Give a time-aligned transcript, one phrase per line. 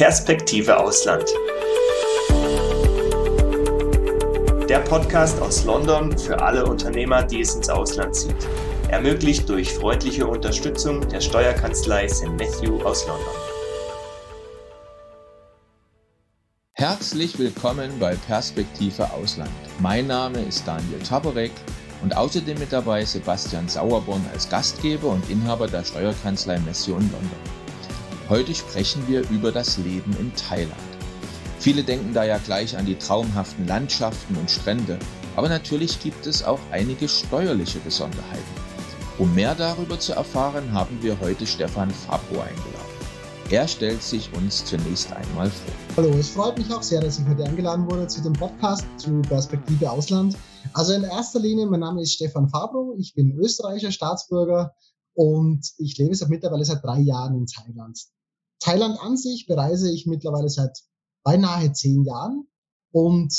[0.00, 1.26] Perspektive Ausland.
[4.66, 8.48] Der Podcast aus London für alle Unternehmer, die es ins Ausland zieht.
[8.88, 12.28] Ermöglicht durch freundliche Unterstützung der Steuerkanzlei St.
[12.28, 13.34] Matthew aus London.
[16.72, 19.50] Herzlich willkommen bei Perspektive Ausland.
[19.80, 21.52] Mein Name ist Daniel Taborek
[22.02, 27.59] und außerdem mit dabei Sebastian Sauerborn als Gastgeber und Inhaber der Steuerkanzlei Messio in London.
[28.30, 30.72] Heute sprechen wir über das Leben in Thailand.
[31.58, 35.00] Viele denken da ja gleich an die traumhaften Landschaften und Strände,
[35.34, 38.54] aber natürlich gibt es auch einige steuerliche Besonderheiten.
[39.18, 43.00] Um mehr darüber zu erfahren, haben wir heute Stefan Fabro eingeladen.
[43.50, 45.74] Er stellt sich uns zunächst einmal vor.
[45.96, 49.22] Hallo, es freut mich auch sehr, dass ich heute eingeladen wurde zu dem Podcast zu
[49.22, 50.36] Perspektive Ausland.
[50.72, 54.72] Also in erster Linie, mein Name ist Stefan Fabro, ich bin österreichischer Staatsbürger
[55.14, 57.98] und ich lebe seit mittlerweile seit drei Jahren in Thailand.
[58.60, 60.82] Thailand an sich bereise ich mittlerweile seit
[61.22, 62.46] beinahe zehn Jahren
[62.92, 63.34] und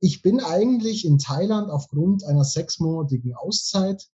[0.00, 4.08] ich bin eigentlich in Thailand aufgrund einer sechsmonatigen Auszeit,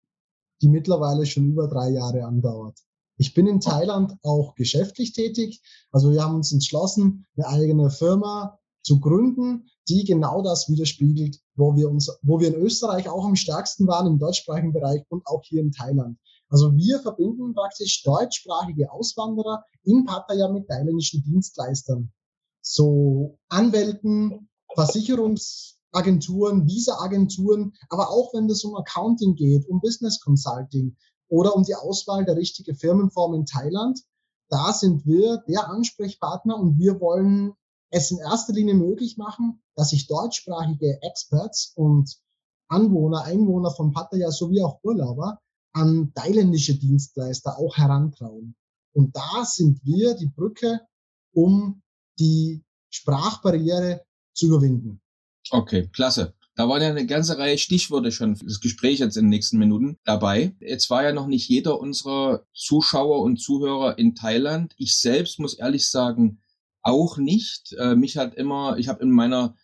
[0.61, 2.79] die mittlerweile schon über drei Jahre andauert.
[3.17, 5.61] Ich bin in Thailand auch geschäftlich tätig.
[5.91, 11.75] Also wir haben uns entschlossen, eine eigene Firma zu gründen, die genau das widerspiegelt, wo
[11.75, 15.43] wir uns, wo wir in Österreich auch am stärksten waren im deutschsprachigen Bereich und auch
[15.43, 16.17] hier in Thailand.
[16.49, 22.11] Also wir verbinden praktisch deutschsprachige Auswanderer in Pattaya mit thailändischen Dienstleistern.
[22.61, 31.55] So Anwälten, Versicherungsagenturen, Visa-Agenturen, aber auch wenn es um Accounting geht, um Business Consulting oder
[31.55, 34.01] um die Auswahl der richtigen Firmenform in Thailand,
[34.49, 37.53] da sind wir der Ansprechpartner und wir wollen
[37.91, 42.19] es in erster Linie möglich machen, dass sich deutschsprachige Experts und
[42.67, 45.39] Anwohner, Einwohner von Pattaya sowie auch Urlauber
[45.73, 48.55] an thailändische Dienstleister auch herantrauen.
[48.93, 50.81] Und da sind wir die Brücke,
[51.33, 51.81] um
[52.17, 54.01] die Sprachbarriere
[54.33, 55.01] zu überwinden.
[55.51, 56.33] Okay, klasse.
[56.55, 59.57] Da waren ja eine ganze Reihe Stichworte schon für das Gespräch jetzt in den nächsten
[59.57, 60.55] Minuten dabei.
[60.59, 64.73] Jetzt war ja noch nicht jeder unserer Zuschauer und Zuhörer in Thailand.
[64.77, 66.41] Ich selbst muss ehrlich sagen,
[66.81, 67.73] auch nicht.
[67.79, 69.55] Äh, mich hat immer, ich habe in meiner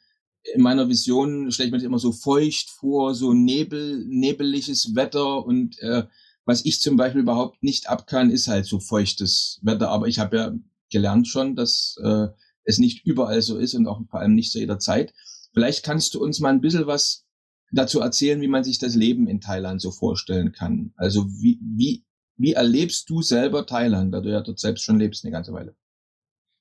[0.53, 5.45] in meiner Vision stelle ich mir das immer so feucht vor, so nebel, nebeliges Wetter
[5.45, 6.03] und äh,
[6.45, 9.89] was ich zum Beispiel überhaupt nicht ab kann, ist halt so feuchtes Wetter.
[9.89, 10.53] Aber ich habe ja
[10.91, 12.27] gelernt schon, dass äh,
[12.63, 15.13] es nicht überall so ist und auch vor allem nicht zu jeder Zeit.
[15.53, 17.25] Vielleicht kannst du uns mal ein bisschen was
[17.71, 20.93] dazu erzählen, wie man sich das Leben in Thailand so vorstellen kann.
[20.95, 22.05] Also wie, wie,
[22.37, 25.75] wie erlebst du selber Thailand, da du ja dort selbst schon lebst eine ganze Weile?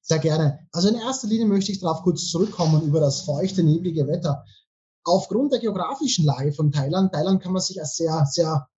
[0.07, 0.59] Sehr gerne.
[0.71, 4.45] Also in erster Linie möchte ich darauf kurz zurückkommen über das feuchte, neblige Wetter.
[5.03, 8.69] Aufgrund der geografischen Lage von Thailand, Thailand kann man sich als sehr, sehr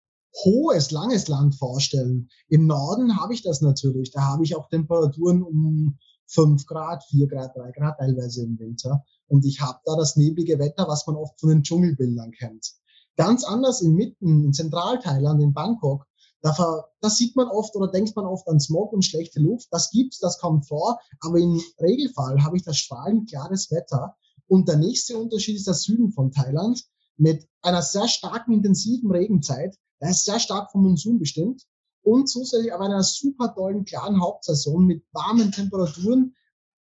[0.44, 2.28] hohes, langes Land vorstellen.
[2.48, 4.12] Im Norden habe ich das natürlich.
[4.12, 5.98] Da habe ich auch Temperaturen um
[6.28, 9.02] 5 Grad, 4 Grad, 3 Grad teilweise im Winter.
[9.26, 12.72] Und ich habe da das neblige Wetter, was man oft von den Dschungelbildern kennt.
[13.16, 16.06] Ganz anders in Mitten, in Zentralthailand, in Bangkok,
[16.52, 19.68] da, da sieht man oft oder denkt man oft an Smog und schlechte Luft.
[19.70, 20.98] Das gibt's, das kommt vor.
[21.20, 24.16] Aber im Regelfall habe ich das strahlend klares Wetter.
[24.46, 26.84] Und der nächste Unterschied ist der Süden von Thailand
[27.16, 29.76] mit einer sehr starken, intensiven Regenzeit.
[30.00, 31.62] Der ist sehr stark vom Monsun bestimmt.
[32.02, 36.36] Und zusätzlich aber einer super tollen, klaren Hauptsaison mit warmen Temperaturen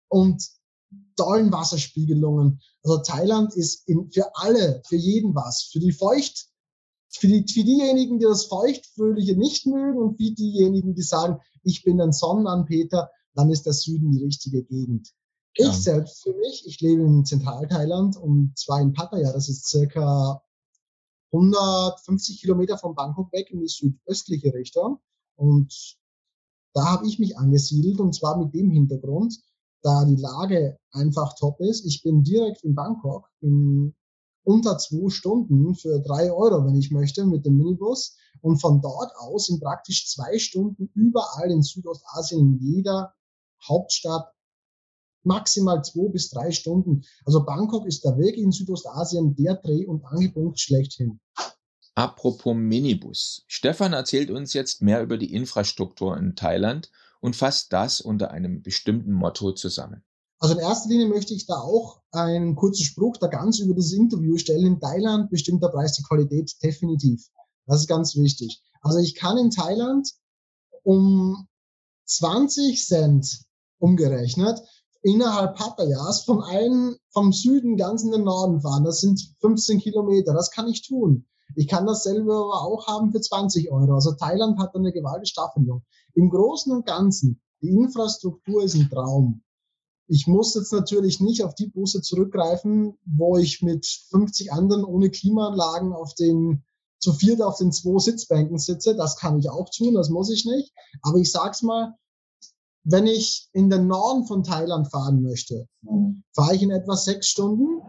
[0.09, 0.45] und
[1.17, 2.61] tollen Wasserspiegelungen.
[2.83, 5.69] Also Thailand ist in, für alle, für jeden was.
[5.71, 6.49] Für die feucht
[7.19, 11.85] für, die, für diejenigen, die das Feuchtfröhliche nicht mögen und für diejenigen, die sagen, ich
[11.85, 15.13] bin ein Sonnenanbeter, dann ist der Süden die richtige Gegend.
[15.57, 15.69] Ja.
[15.69, 20.43] Ich selbst für mich, ich lebe in Zentralthailand und zwar in Pattaya, das ist circa
[21.33, 24.99] 150 Kilometer von Bangkok weg in die südöstliche Richtung.
[25.37, 25.99] Und
[26.75, 29.39] da habe ich mich angesiedelt und zwar mit dem Hintergrund,
[29.83, 31.85] da die Lage einfach top ist.
[31.85, 33.95] Ich bin direkt in Bangkok, bin
[34.45, 38.17] unter zwei Stunden für drei Euro, wenn ich möchte, mit dem Minibus.
[38.41, 43.15] Und von dort aus in praktisch zwei Stunden überall in Südostasien, in jeder
[43.69, 44.33] Hauptstadt,
[45.23, 47.03] maximal zwei bis drei Stunden.
[47.25, 51.21] Also Bangkok ist der Weg in Südostasien der Dreh- und Angelpunkt schlechthin.
[51.95, 53.45] Apropos Minibus.
[53.47, 56.91] Stefan erzählt uns jetzt mehr über die Infrastruktur in Thailand
[57.21, 60.03] und fasst das unter einem bestimmten Motto zusammen.
[60.43, 63.93] Also in erster Linie möchte ich da auch einen kurzen Spruch da ganz über das
[63.93, 64.67] Interview stellen.
[64.67, 67.29] In Thailand bestimmt der Preis die Qualität definitiv.
[67.67, 68.61] Das ist ganz wichtig.
[68.81, 70.11] Also ich kann in Thailand
[70.83, 71.47] um
[72.07, 73.45] 20 Cent
[73.79, 74.61] umgerechnet
[75.03, 78.83] innerhalb Pattayas vom einen, vom Süden ganz in den Norden fahren.
[78.83, 80.35] Das sind 15 Kilometer.
[80.35, 81.25] Das kann ich tun.
[81.55, 83.95] Ich kann dasselbe aber auch haben für 20 Euro.
[83.95, 85.85] Also Thailand hat eine gewaltige Staffelung.
[86.15, 89.45] Im Großen und Ganzen Die Infrastruktur ist ein Traum.
[90.13, 95.09] Ich muss jetzt natürlich nicht auf die Busse zurückgreifen, wo ich mit 50 anderen ohne
[95.09, 96.63] Klimaanlagen auf den
[96.99, 98.95] zu viert auf den zwei Sitzbänken sitze.
[98.95, 100.71] Das kann ich auch tun, das muss ich nicht.
[101.01, 101.95] Aber ich sag's mal,
[102.85, 105.67] wenn ich in den Norden von Thailand fahren möchte,
[106.35, 107.81] fahre ich in etwa sechs Stunden.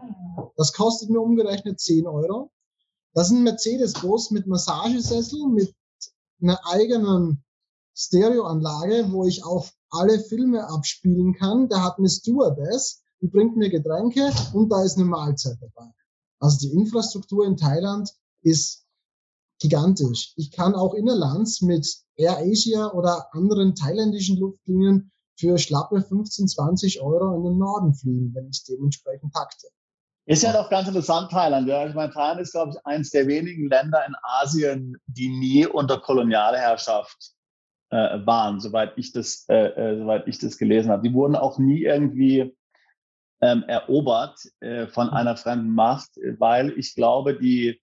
[0.56, 2.50] Das kostet mir umgerechnet 10 Euro.
[3.12, 5.74] Das ist ein Mercedes-Bus mit Massagesessel, mit
[6.40, 7.44] einer eigenen
[7.94, 11.68] Stereoanlage, wo ich auch alle Filme abspielen kann.
[11.68, 15.90] Der hat eine Stewardess, die bringt mir Getränke und da ist eine Mahlzeit dabei.
[16.40, 18.10] Also die Infrastruktur in Thailand
[18.42, 18.84] ist
[19.60, 20.34] gigantisch.
[20.36, 21.86] Ich kann auch innerlands mit
[22.16, 28.34] Air Asia oder anderen thailändischen Luftlinien für schlappe 15, 20 Euro in den Norden fliegen,
[28.34, 29.68] wenn ich dementsprechend takte.
[30.26, 31.68] Ist ja doch ganz interessant, Thailand.
[31.68, 31.86] Ja.
[31.86, 36.00] Ich meine, Thailand ist, glaube ich, eines der wenigen Länder in Asien, die nie unter
[36.00, 37.33] Kolonialherrschaft
[37.94, 41.08] äh, waren, soweit ich das, äh, äh, soweit ich das gelesen habe.
[41.08, 42.52] Die wurden auch nie irgendwie
[43.40, 47.80] ähm, erobert äh, von einer fremden Macht, weil ich glaube, die,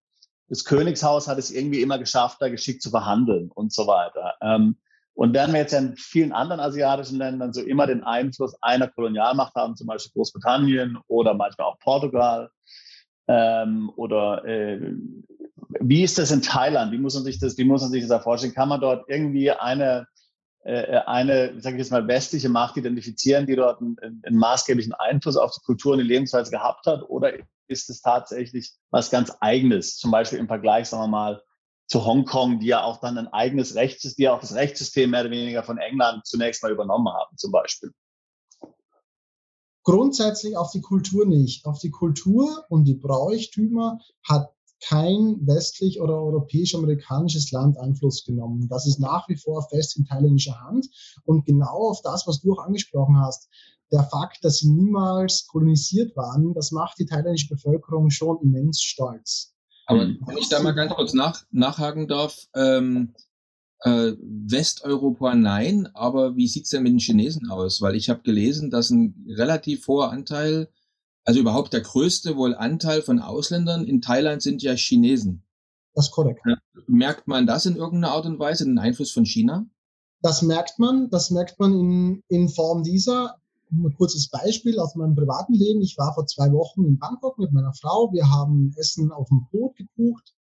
[0.50, 4.36] das Königshaus hat es irgendwie immer geschafft, da geschickt zu verhandeln und so weiter.
[4.42, 4.76] Ähm,
[5.14, 9.56] und während wir jetzt in vielen anderen asiatischen Ländern so immer den Einfluss einer Kolonialmacht
[9.56, 12.50] haben, zum Beispiel Großbritannien oder manchmal auch Portugal,
[13.28, 14.94] ähm, oder äh,
[15.80, 16.92] wie ist das in Thailand?
[16.92, 18.54] Wie muss man sich das, wie muss man sich das vorstellen?
[18.54, 20.08] Kann man dort irgendwie eine,
[20.64, 25.38] äh, eine, sage ich jetzt mal, westliche Macht identifizieren, die dort einen, einen maßgeblichen Einfluss
[25.38, 27.04] auf die Kultur und die Lebensweise gehabt hat?
[27.10, 27.34] Oder
[27.68, 29.98] ist es tatsächlich was ganz Eigenes?
[29.98, 31.42] Zum Beispiel im Vergleich, sagen wir mal,
[31.88, 35.22] zu Hongkong, die ja auch dann ein eigenes Rechtssystem, die ja auch das Rechtssystem mehr
[35.22, 37.92] oder weniger von England zunächst mal übernommen haben, zum Beispiel.
[39.84, 41.66] Grundsätzlich auf die Kultur nicht.
[41.66, 48.68] Auf die Kultur und die Bräuchtümer hat kein westlich oder europäisch-amerikanisches Land Einfluss genommen.
[48.68, 50.88] Das ist nach wie vor fest in thailändischer Hand.
[51.24, 53.48] Und genau auf das, was du auch angesprochen hast,
[53.92, 59.54] der Fakt, dass sie niemals kolonisiert waren, das macht die thailändische Bevölkerung schon immens stolz.
[59.86, 63.14] Aber wenn ich da mal ganz kurz nach, nachhaken darf, ähm,
[63.82, 67.82] äh, Westeuropa nein, aber wie sieht's denn mit den Chinesen aus?
[67.82, 70.70] Weil ich habe gelesen, dass ein relativ hoher Anteil,
[71.24, 75.44] also überhaupt der größte wohl Anteil von Ausländern in Thailand sind ja Chinesen.
[75.94, 76.42] Das ist korrekt.
[76.88, 79.66] Merkt man das in irgendeiner Art und Weise, den Einfluss von China?
[80.22, 83.38] Das merkt man, das merkt man in, in Form dieser.
[83.72, 85.82] Ein kurzes Beispiel aus meinem privaten Leben.
[85.82, 88.12] Ich war vor zwei Wochen in Bangkok mit meiner Frau.
[88.12, 90.34] Wir haben Essen auf dem Boot gebucht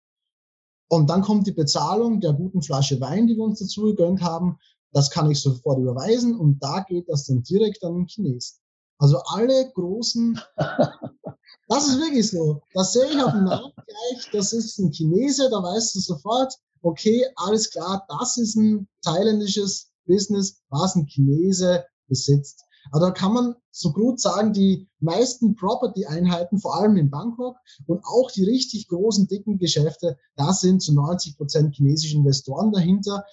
[0.89, 4.59] und dann kommt die Bezahlung der guten Flasche Wein, die wir uns dazu gegönnt haben.
[4.93, 8.59] Das kann ich sofort überweisen und da geht das dann direkt an den Chinesen.
[8.99, 10.41] Also alle großen,
[11.69, 12.63] das ist wirklich so.
[12.75, 16.55] Das sehe ich auf dem Namen gleich, das ist ein Chinese, da weißt du sofort,
[16.83, 22.65] okay, alles klar, das ist ein thailändisches Business, was ein Chinese besitzt.
[22.91, 27.57] Aber da kann man so gut sagen, die meisten Property-Einheiten, vor allem in Bangkok
[27.87, 33.25] und auch die richtig großen, dicken Geschäfte, da sind zu 90 Prozent chinesische Investoren dahinter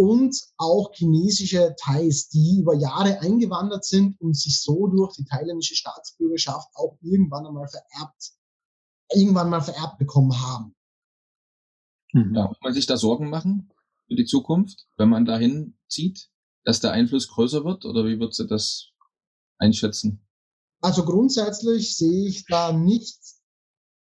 [0.00, 5.76] und auch chinesische Thais, die über Jahre eingewandert sind und sich so durch die thailändische
[5.76, 8.32] Staatsbürgerschaft auch irgendwann einmal vererbt,
[9.12, 10.74] irgendwann mal vererbt bekommen haben.
[12.14, 12.32] Mhm.
[12.32, 13.70] Muss man sich da Sorgen machen
[14.08, 16.30] für die Zukunft, wenn man dahin zieht,
[16.64, 17.84] dass der Einfluss größer wird?
[17.84, 18.92] Oder wie würdest du das
[19.58, 20.26] einschätzen?
[20.80, 23.20] Also grundsätzlich sehe ich da nicht,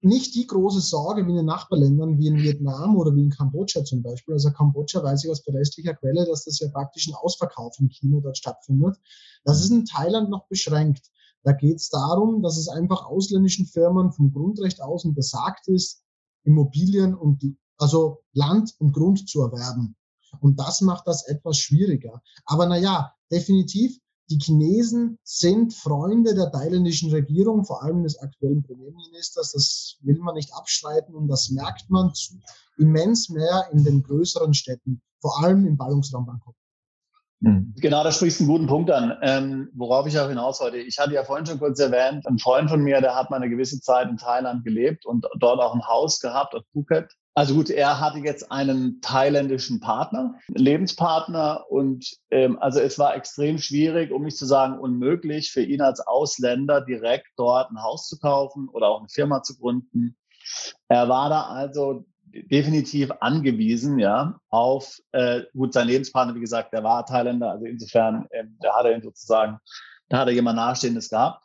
[0.02, 3.84] nicht die große Sorge wie in den Nachbarländern, wie in Vietnam oder wie in Kambodscha
[3.84, 4.34] zum Beispiel.
[4.34, 8.22] Also Kambodscha weiß ich aus verlässlicher Quelle, dass das ja praktisch ein Ausverkauf im Kino
[8.22, 8.98] dort stattfindet.
[9.44, 11.12] Das ist in Thailand noch beschränkt.
[11.44, 16.04] Da geht es darum, dass es einfach ausländischen Firmen vom Grundrecht aus untersagt ist,
[16.44, 17.44] Immobilien und
[17.78, 19.96] also Land und Grund zu erwerben.
[20.42, 22.22] Und das macht das etwas schwieriger.
[22.46, 24.00] Aber naja, definitiv,
[24.30, 29.52] die Chinesen sind Freunde der thailändischen Regierung, vor allem des aktuellen Premierministers.
[29.52, 32.12] Das will man nicht abstreiten und das merkt man
[32.78, 36.56] immens mehr in den größeren Städten, vor allem im Ballungsraum Bangkok.
[37.42, 37.74] Hm.
[37.78, 40.78] Genau, da sprichst du einen guten Punkt an, ähm, worauf ich auch hinaus wollte.
[40.78, 43.50] Ich hatte ja vorhin schon kurz erwähnt, ein Freund von mir, der hat mal eine
[43.50, 47.14] gewisse Zeit in Thailand gelebt und dort auch ein Haus gehabt auf Phuket.
[47.36, 53.60] Also gut, er hatte jetzt einen thailändischen Partner, Lebenspartner und ähm, also es war extrem
[53.60, 58.20] schwierig, um nicht zu sagen unmöglich, für ihn als Ausländer direkt dort ein Haus zu
[58.20, 60.18] kaufen oder auch eine Firma zu gründen.
[60.88, 66.84] Er war da also definitiv angewiesen, ja, auf äh, gut sein Lebenspartner, wie gesagt, der
[66.84, 69.60] war Thailänder, also insofern, ähm, da hat er ihn sozusagen,
[70.10, 71.44] da hat er jemand Nahestehendes gehabt.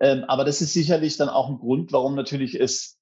[0.00, 2.98] Ähm, aber das ist sicherlich dann auch ein Grund, warum natürlich es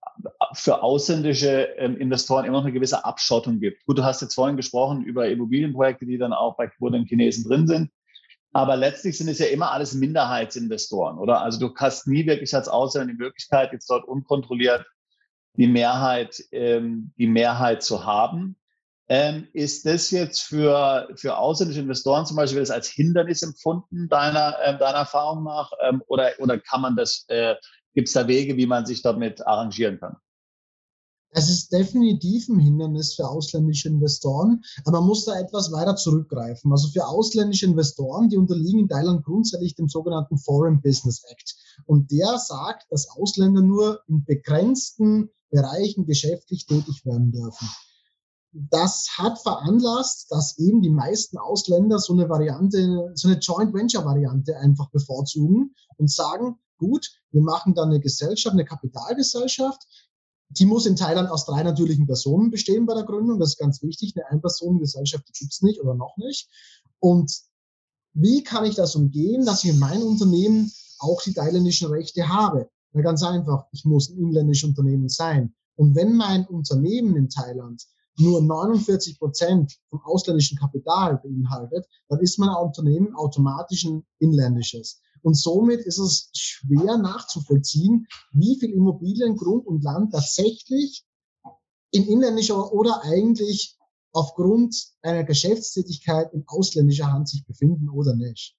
[0.55, 3.85] für ausländische ähm, Investoren immer noch eine gewisse Abschottung gibt.
[3.87, 7.45] Gut, du hast jetzt vorhin gesprochen über Immobilienprojekte, die dann auch bei, wo den Chinesen
[7.45, 7.91] drin sind.
[8.53, 11.41] Aber letztlich sind es ja immer alles Minderheitsinvestoren, oder?
[11.41, 14.85] Also du hast nie wirklich als Ausländer die Möglichkeit, jetzt dort unkontrolliert
[15.55, 18.57] die Mehrheit, ähm, die Mehrheit zu haben.
[19.09, 24.57] Ähm, ist das jetzt für, für ausländische Investoren zum Beispiel das als Hindernis empfunden, deiner,
[24.63, 25.73] äh, deiner Erfahrung nach?
[25.83, 27.57] Ähm, oder, oder kann man das, äh,
[27.93, 30.17] gibt es da Wege, wie man sich damit arrangieren kann?
[31.33, 36.73] Es ist definitiv ein Hindernis für ausländische Investoren, aber man muss da etwas weiter zurückgreifen.
[36.73, 41.57] Also für ausländische Investoren, die unterliegen in Thailand grundsätzlich dem sogenannten Foreign Business Act.
[41.87, 47.69] Und der sagt, dass Ausländer nur in begrenzten Bereichen geschäftlich tätig werden dürfen.
[48.53, 54.05] Das hat veranlasst, dass eben die meisten Ausländer so eine Variante, so eine Joint Venture
[54.05, 59.87] Variante einfach bevorzugen und sagen, gut, wir machen dann eine Gesellschaft, eine Kapitalgesellschaft,
[60.51, 63.39] die muss in Thailand aus drei natürlichen Personen bestehen bei der Gründung.
[63.39, 64.15] Das ist ganz wichtig.
[64.17, 66.49] Eine Einpersonengesellschaft, die gibt's nicht oder noch nicht.
[66.99, 67.33] Und
[68.13, 72.69] wie kann ich das umgehen, dass ich in meinem Unternehmen auch die thailändischen Rechte habe?
[72.93, 75.55] Na, ganz einfach, ich muss ein inländisches Unternehmen sein.
[75.77, 77.87] Und wenn mein Unternehmen in Thailand
[78.19, 85.01] nur 49 Prozent vom ausländischen Kapital beinhaltet, dann ist mein Unternehmen automatisch ein inländisches.
[85.23, 91.05] Und somit ist es schwer nachzuvollziehen, wie viel Immobilien, Grund und Land tatsächlich
[91.91, 93.77] in inländischer oder eigentlich
[94.13, 98.57] aufgrund einer Geschäftstätigkeit in ausländischer Hand sich befinden oder nicht.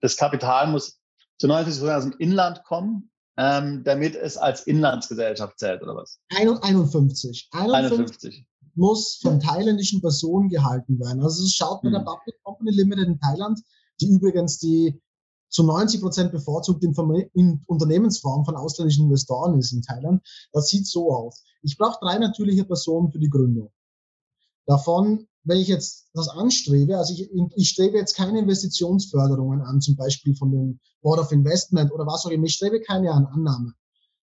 [0.00, 0.98] Das Kapital muss
[1.38, 6.20] zu 90 Prozent aus dem Inland kommen, ähm, damit es als Inlandsgesellschaft zählt, oder was?
[6.30, 7.48] 51.
[7.50, 7.50] 51.
[7.52, 11.22] 51 muss von thailändischen Personen gehalten werden.
[11.22, 11.94] Also es schaut bei hm.
[11.94, 13.60] der Public Company Limited in Thailand,
[14.00, 15.00] die übrigens die
[15.52, 20.22] zu 90 Prozent bevorzugt in, Unternehmensform von ausländischen Investoren ist in Thailand.
[20.52, 21.44] Das sieht so aus.
[21.62, 23.70] Ich brauche drei natürliche Personen für die Gründung.
[24.66, 29.96] Davon, wenn ich jetzt das anstrebe, also ich, ich strebe jetzt keine Investitionsförderungen an, zum
[29.96, 33.74] Beispiel von dem Board of Investment oder was auch immer, ich strebe keine an Annahme.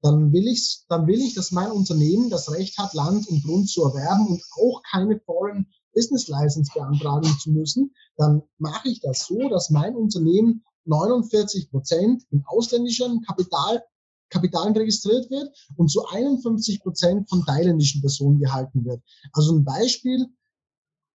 [0.00, 3.70] Dann will ich, dann will ich, dass mein Unternehmen das Recht hat, Land und Grund
[3.70, 7.94] zu erwerben und auch keine Foreign Business License beantragen zu müssen.
[8.16, 13.82] Dann mache ich das so, dass mein Unternehmen 49 Prozent in ausländischen Kapital,
[14.30, 19.02] Kapitalen registriert wird und zu 51 Prozent von thailändischen Personen gehalten wird.
[19.32, 20.26] Also ein Beispiel,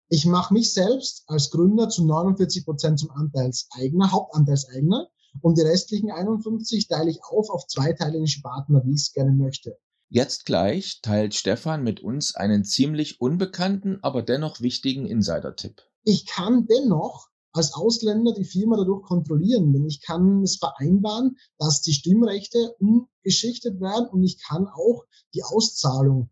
[0.08, 5.08] ich mache mich selbst als Gründer zu 49 Prozent zum Anteilseigner, Hauptanteilseigner
[5.40, 9.32] und die restlichen 51 teile ich auf auf zwei thailändische Partner, wie ich es gerne
[9.32, 9.78] möchte.
[10.08, 15.82] Jetzt gleich teilt Stefan mit uns einen ziemlich unbekannten, aber dennoch wichtigen Insider-Tipp.
[16.04, 21.82] Ich kann dennoch als Ausländer die Firma dadurch kontrollieren, denn ich kann es vereinbaren, dass
[21.82, 26.30] die Stimmrechte umgeschichtet werden und ich kann auch die Auszahlung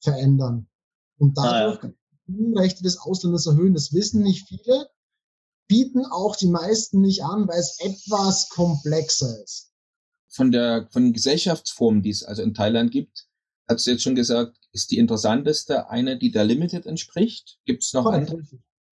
[0.00, 0.68] verändern
[1.18, 1.88] und dadurch ah, ja.
[1.88, 3.74] die Stimmrechte des Ausländers erhöhen.
[3.74, 4.88] Das wissen nicht viele,
[5.68, 9.72] bieten auch die meisten nicht an, weil es etwas komplexer ist.
[10.28, 13.26] Von der von den Gesellschaftsformen, die es also in Thailand gibt,
[13.68, 17.58] hast du jetzt schon gesagt, ist die interessanteste eine, die der Limited entspricht?
[17.64, 18.30] Gibt es noch Correct.
[18.30, 18.46] andere?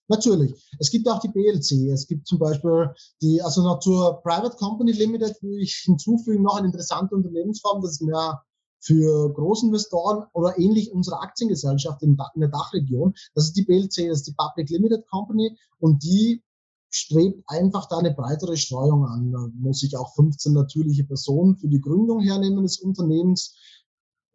[0.08, 0.54] Natürlich.
[0.78, 1.90] Es gibt auch die BLC.
[1.90, 2.90] Es gibt zum Beispiel
[3.22, 7.92] die, also noch zur Private Company Limited würde ich hinzufügen noch eine interessante Unternehmensform, das
[7.92, 8.42] ist mehr
[8.80, 13.14] für Großinvestoren oder ähnlich unsere Aktiengesellschaft in, in der Dachregion.
[13.34, 16.42] Das ist die BLC, das ist die Public Limited Company und die
[16.90, 19.32] strebt einfach da eine breitere Streuung an.
[19.32, 23.56] Da muss ich auch 15 natürliche Personen für die Gründung hernehmen des Unternehmens.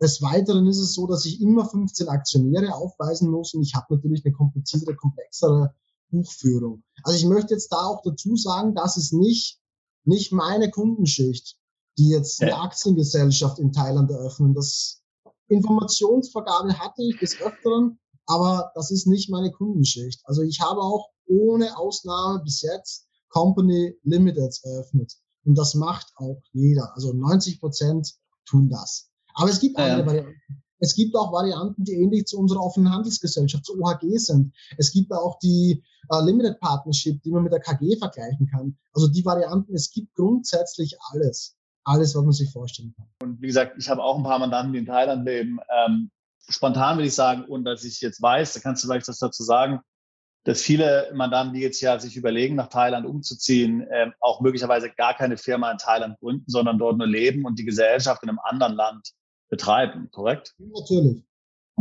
[0.02, 3.96] Des Weiteren ist es so, dass ich immer 15 Aktionäre aufweisen muss und ich habe
[3.96, 5.74] natürlich eine kompliziertere, komplexere
[6.10, 6.84] Buchführung.
[7.04, 9.60] Also ich möchte jetzt da auch dazu sagen, das ist nicht,
[10.06, 11.58] nicht meine Kundenschicht,
[11.98, 14.54] die jetzt eine Aktiengesellschaft in Thailand eröffnen.
[14.54, 15.02] Das
[15.50, 20.22] Informationsvergabe hatte ich des Öfteren, aber das ist nicht meine Kundenschicht.
[20.24, 25.14] Also ich habe auch ohne Ausnahme bis jetzt Company Limiteds eröffnet.
[25.46, 26.96] Und das macht auch jeder.
[26.96, 28.16] Also 90 Prozent
[28.46, 29.09] tun das.
[29.40, 30.06] Aber es gibt andere ja.
[30.06, 30.64] Varianten.
[30.82, 34.54] Es gibt auch Varianten, die ähnlich zu unserer offenen Handelsgesellschaft, zu OHG sind.
[34.78, 38.78] Es gibt auch die äh, Limited Partnership, die man mit der KG vergleichen kann.
[38.94, 41.58] Also die Varianten, es gibt grundsätzlich alles.
[41.84, 43.08] Alles, was man sich vorstellen kann.
[43.24, 45.60] Und wie gesagt, ich habe auch ein paar Mandanten, die in Thailand leben.
[45.86, 46.12] Ähm,
[46.48, 49.44] spontan will ich sagen, und dass ich jetzt weiß, da kannst du vielleicht was dazu
[49.44, 49.80] sagen,
[50.46, 55.14] dass viele Mandanten, die jetzt ja sich überlegen, nach Thailand umzuziehen, äh, auch möglicherweise gar
[55.14, 58.74] keine Firma in Thailand gründen, sondern dort nur leben und die Gesellschaft in einem anderen
[58.74, 59.14] Land
[59.50, 60.56] betreiben, korrekt?
[60.58, 61.24] Natürlich.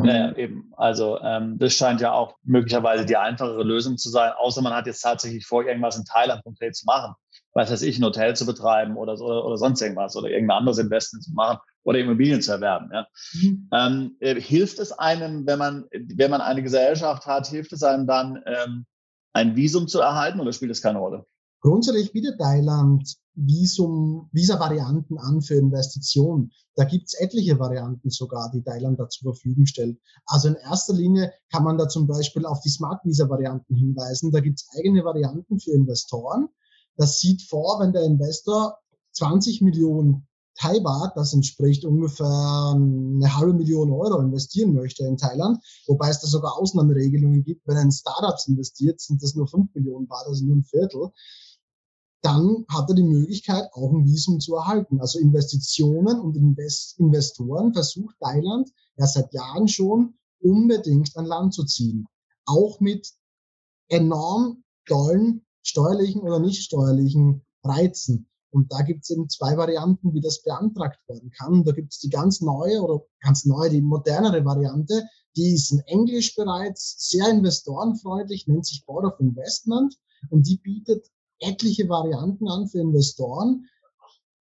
[0.04, 0.72] Ja, eben.
[0.76, 4.86] Also ähm, das scheint ja auch möglicherweise die einfachere Lösung zu sein, außer man hat
[4.86, 7.14] jetzt tatsächlich vor, irgendwas in Thailand konkret zu machen.
[7.54, 10.78] Weiß weiß ich, ein Hotel zu betreiben oder, so, oder sonst irgendwas oder irgendein anderes
[10.78, 12.90] Investment zu machen oder Immobilien zu erwerben.
[12.92, 13.06] Ja.
[13.32, 13.68] Mhm.
[13.72, 18.06] Ähm, äh, hilft es einem, wenn man, wenn man eine Gesellschaft hat, hilft es einem
[18.06, 18.86] dann, ähm,
[19.32, 21.24] ein Visum zu erhalten oder spielt es keine Rolle?
[21.60, 26.52] Grundsätzlich bietet Thailand Visum, Visa-Varianten an für Investitionen.
[26.74, 29.98] Da gibt's etliche Varianten sogar, die Thailand da zur Verfügung stellt.
[30.26, 34.30] Also in erster Linie kann man da zum Beispiel auf die Smart Visa-Varianten hinweisen.
[34.30, 36.48] Da gibt's eigene Varianten für Investoren.
[36.96, 38.78] Das sieht vor, wenn der Investor
[39.12, 45.64] 20 Millionen Thai Baht, das entspricht ungefähr eine halbe Million Euro investieren möchte in Thailand,
[45.86, 47.66] wobei es da sogar Ausnahmeregelungen gibt.
[47.66, 51.12] Wenn ein Startups investiert, sind das nur 5 Millionen Baht, also nur ein Viertel
[52.22, 55.00] dann hat er die Möglichkeit, auch ein Visum zu erhalten.
[55.00, 61.64] Also Investitionen und Invest Investoren versucht Thailand ja seit Jahren schon unbedingt an Land zu
[61.64, 62.06] ziehen.
[62.44, 63.12] Auch mit
[63.88, 68.28] enorm tollen steuerlichen oder nicht steuerlichen Reizen.
[68.50, 71.64] Und da gibt es eben zwei Varianten, wie das beantragt werden kann.
[71.64, 75.06] Da gibt es die ganz neue oder ganz neue, die modernere Variante,
[75.36, 79.96] die ist in Englisch bereits sehr investorenfreundlich, nennt sich Board of Investment
[80.30, 81.06] und die bietet
[81.40, 83.68] etliche Varianten an für Investoren,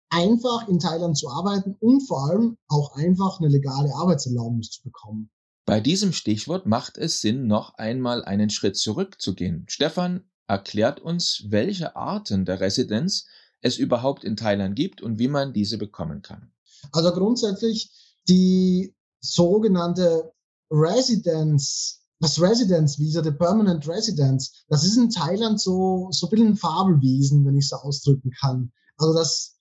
[0.08, 5.30] einfach in Thailand zu arbeiten und vor allem auch einfach eine legale Arbeitserlaubnis zu bekommen.
[5.66, 9.64] Bei diesem Stichwort macht es Sinn, noch einmal einen Schritt zurückzugehen.
[9.68, 13.26] Stefan erklärt uns, welche Arten der Residenz
[13.62, 16.52] es überhaupt in Thailand gibt und wie man diese bekommen kann.
[16.92, 17.90] Also grundsätzlich
[18.28, 20.32] die sogenannte
[20.70, 26.48] Residence das Residence Visa, der Permanent Residence, das ist in Thailand so, so ein bisschen
[26.48, 28.72] ein Fabelwesen, wenn ich so ausdrücken kann.
[28.96, 29.56] Also das,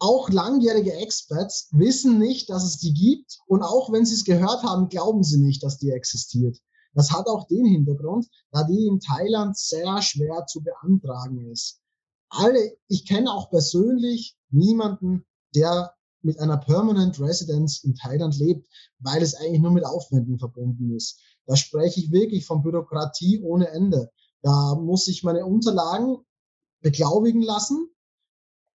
[0.00, 4.62] auch langjährige Experts wissen nicht, dass es die gibt und auch wenn sie es gehört
[4.62, 6.58] haben, glauben sie nicht, dass die existiert.
[6.94, 11.80] Das hat auch den Hintergrund, da die in Thailand sehr schwer zu beantragen ist.
[12.28, 15.24] Alle, ich kenne auch persönlich niemanden,
[15.54, 18.66] der mit einer Permanent Residence in Thailand lebt,
[18.98, 21.20] weil es eigentlich nur mit Aufwänden verbunden ist.
[21.46, 24.10] Da spreche ich wirklich von Bürokratie ohne Ende.
[24.42, 26.18] Da muss ich meine Unterlagen
[26.80, 27.88] beglaubigen lassen,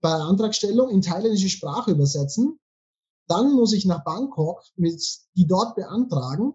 [0.02, 2.60] bei Antragstellung in thailändische Sprache übersetzen.
[3.28, 5.01] Dann muss ich nach Bangkok mit
[5.36, 6.54] die dort beantragen.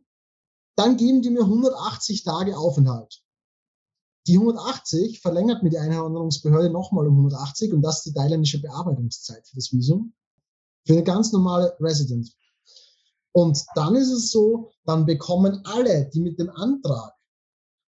[0.76, 3.22] Dann geben die mir 180 Tage Aufenthalt.
[4.26, 9.46] Die 180 verlängert mir die Einwanderungsbehörde nochmal um 180 und das ist die thailändische Bearbeitungszeit
[9.48, 10.14] für das Visum.
[10.86, 12.32] Für eine ganz normale Resident.
[13.32, 17.14] Und dann ist es so, dann bekommen alle, die mit dem Antrag,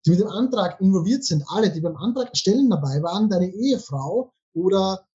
[0.05, 4.33] die mit dem Antrag involviert sind, alle, die beim Antrag stellen dabei waren, deine Ehefrau
[4.55, 5.07] oder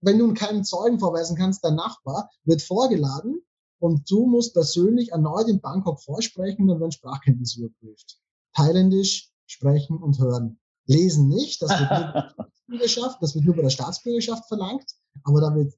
[0.00, 3.40] wenn du keinen Zeugen vorweisen kannst, dein Nachbar, wird vorgeladen
[3.78, 8.18] und du musst persönlich erneut in Bangkok vorsprechen und werden Sprachkenntnisse überprüft.
[8.54, 10.58] Thailändisch sprechen und hören.
[10.86, 12.12] Lesen nicht, das wird nur
[12.68, 14.84] bei der Staatsbürgerschaft, das wird nur bei der Staatsbürgerschaft verlangt,
[15.24, 15.74] aber da wird,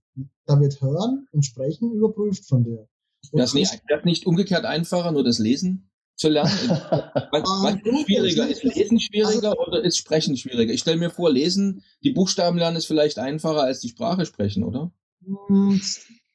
[0.47, 2.89] da wird Hören und Sprechen überprüft von dir.
[3.33, 6.51] Das nicht, das nicht umgekehrt einfacher, nur das Lesen zu lernen?
[6.71, 8.49] was, was ist schwieriger?
[8.49, 10.73] Ist Lesen schwieriger oder ist Sprechen schwieriger?
[10.73, 14.65] Ich stelle mir vor, Lesen, die Buchstaben lernen ist vielleicht einfacher als die Sprache sprechen,
[14.65, 14.93] oder?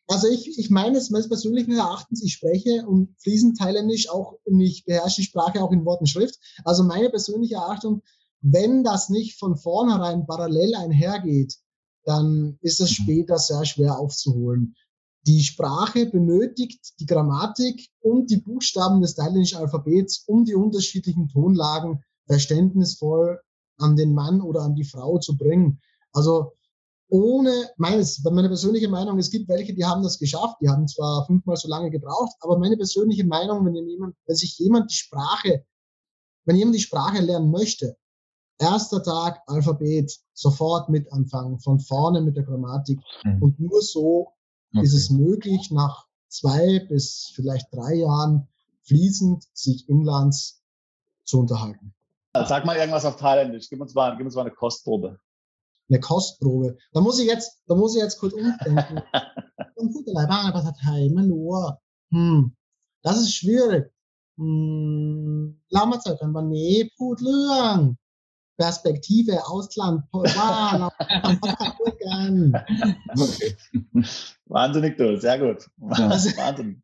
[0.08, 4.84] Also ich, ich meine es meines persönlichen Erachtens, ich spreche und fließend thailändisch auch, ich
[4.86, 6.39] beherrsche die Sprache auch in Wort und Schrift.
[6.63, 8.02] Also meine persönliche Erachtung,
[8.41, 11.56] wenn das nicht von vornherein parallel einhergeht,
[12.06, 13.04] dann ist es mhm.
[13.04, 14.75] später sehr schwer aufzuholen.
[15.29, 22.03] Die Sprache benötigt die Grammatik und die Buchstaben des thailändischen Alphabets, um die unterschiedlichen Tonlagen
[22.25, 23.39] verständnisvoll
[23.77, 25.79] an den Mann oder an die Frau zu bringen.
[26.13, 26.53] Also
[27.09, 31.27] ohne meines, meine persönliche Meinung, es gibt welche, die haben das geschafft, die haben zwar
[31.27, 35.63] fünfmal so lange gebraucht, aber meine persönliche Meinung, wenn jemand, wenn sich jemand die Sprache,
[36.45, 37.95] wenn jemand die Sprache lernen möchte,
[38.57, 43.43] erster Tag Alphabet, sofort mit anfangen, von vorne mit der Grammatik mhm.
[43.43, 44.33] und nur so
[44.72, 44.84] Okay.
[44.84, 48.48] Ist es möglich, nach zwei bis vielleicht drei Jahren
[48.82, 50.62] fließend sich inlands
[51.24, 51.94] zu unterhalten?
[52.34, 53.68] Sag mal irgendwas auf Thailändisch.
[53.70, 55.20] Gib uns mal, gib uns mal eine Kostprobe.
[55.88, 56.76] Eine Kostprobe.
[56.92, 59.02] Da muss ich jetzt, da muss ich jetzt kurz umdenken.
[62.10, 62.56] hm,
[63.02, 63.92] das ist schwierig.
[64.38, 67.76] Hm, เรามาเจอกันวันนี้พูดเรื่อง
[68.59, 70.91] Perspektive Ausland, wow,
[73.15, 73.55] okay.
[74.47, 75.69] Wahnsinnig toll, sehr gut.
[75.77, 76.83] Wahnsinn.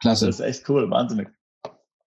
[0.00, 0.26] Klasse.
[0.26, 1.28] Das ist echt cool, wahnsinnig.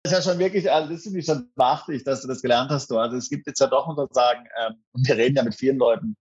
[0.01, 2.71] Das ist ja schon wirklich, also das finde ich schon beachtlich, dass du das gelernt
[2.71, 2.89] hast.
[2.89, 2.97] Du.
[2.97, 5.77] Also es gibt jetzt ja doch, muss man sagen, ähm, wir reden ja mit vielen
[5.77, 6.17] Leuten.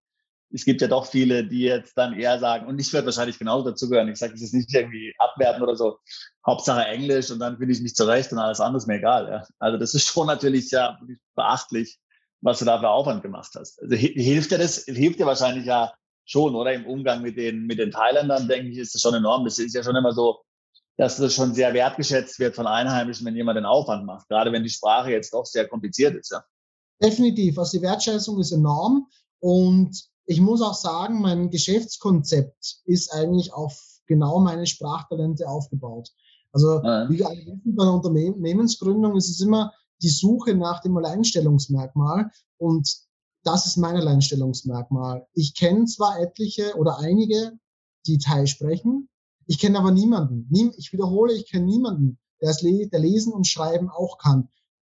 [0.53, 3.71] Es gibt ja doch viele, die jetzt dann eher sagen, und ich werde wahrscheinlich genauso
[3.71, 4.09] dazugehören.
[4.09, 6.01] Ich sage, es ist nicht irgendwie abwerten oder so.
[6.47, 9.27] Hauptsache Englisch und dann finde ich mich zurecht und alles andere ist mir egal.
[9.27, 9.43] Ja.
[9.59, 10.99] Also das ist schon natürlich ja
[11.35, 11.99] beachtlich
[12.41, 13.81] was du da für Aufwand gemacht hast.
[13.83, 15.93] Also hilft dir das, hilft dir wahrscheinlich ja
[16.25, 16.73] schon, oder?
[16.73, 19.45] Im Umgang mit den, mit den Thailändern, denke ich, ist das schon enorm.
[19.45, 20.41] Das ist ja schon immer so,
[20.97, 24.29] dass das schon sehr wertgeschätzt wird von Einheimischen, wenn jemand den Aufwand macht.
[24.29, 26.45] Gerade wenn die Sprache jetzt doch sehr kompliziert ist, ja.
[27.03, 27.59] Definitiv.
[27.59, 29.07] Also die Wertschätzung ist enorm.
[29.41, 36.09] Und ich muss auch sagen, mein Geschäftskonzept ist eigentlich auf genau meine Sprachtalente aufgebaut.
[36.53, 37.09] Also ja.
[37.11, 39.73] wie alle wissen, bei einer Unternehmensgründung ist es immer
[40.03, 42.89] die Suche nach dem Alleinstellungsmerkmal und
[43.43, 45.27] das ist mein Alleinstellungsmerkmal.
[45.33, 47.53] Ich kenne zwar etliche oder einige,
[48.07, 49.09] die Thai sprechen,
[49.47, 50.49] ich kenne aber niemanden.
[50.77, 54.49] Ich wiederhole, ich kenne niemanden, der, es der Lesen und Schreiben auch kann.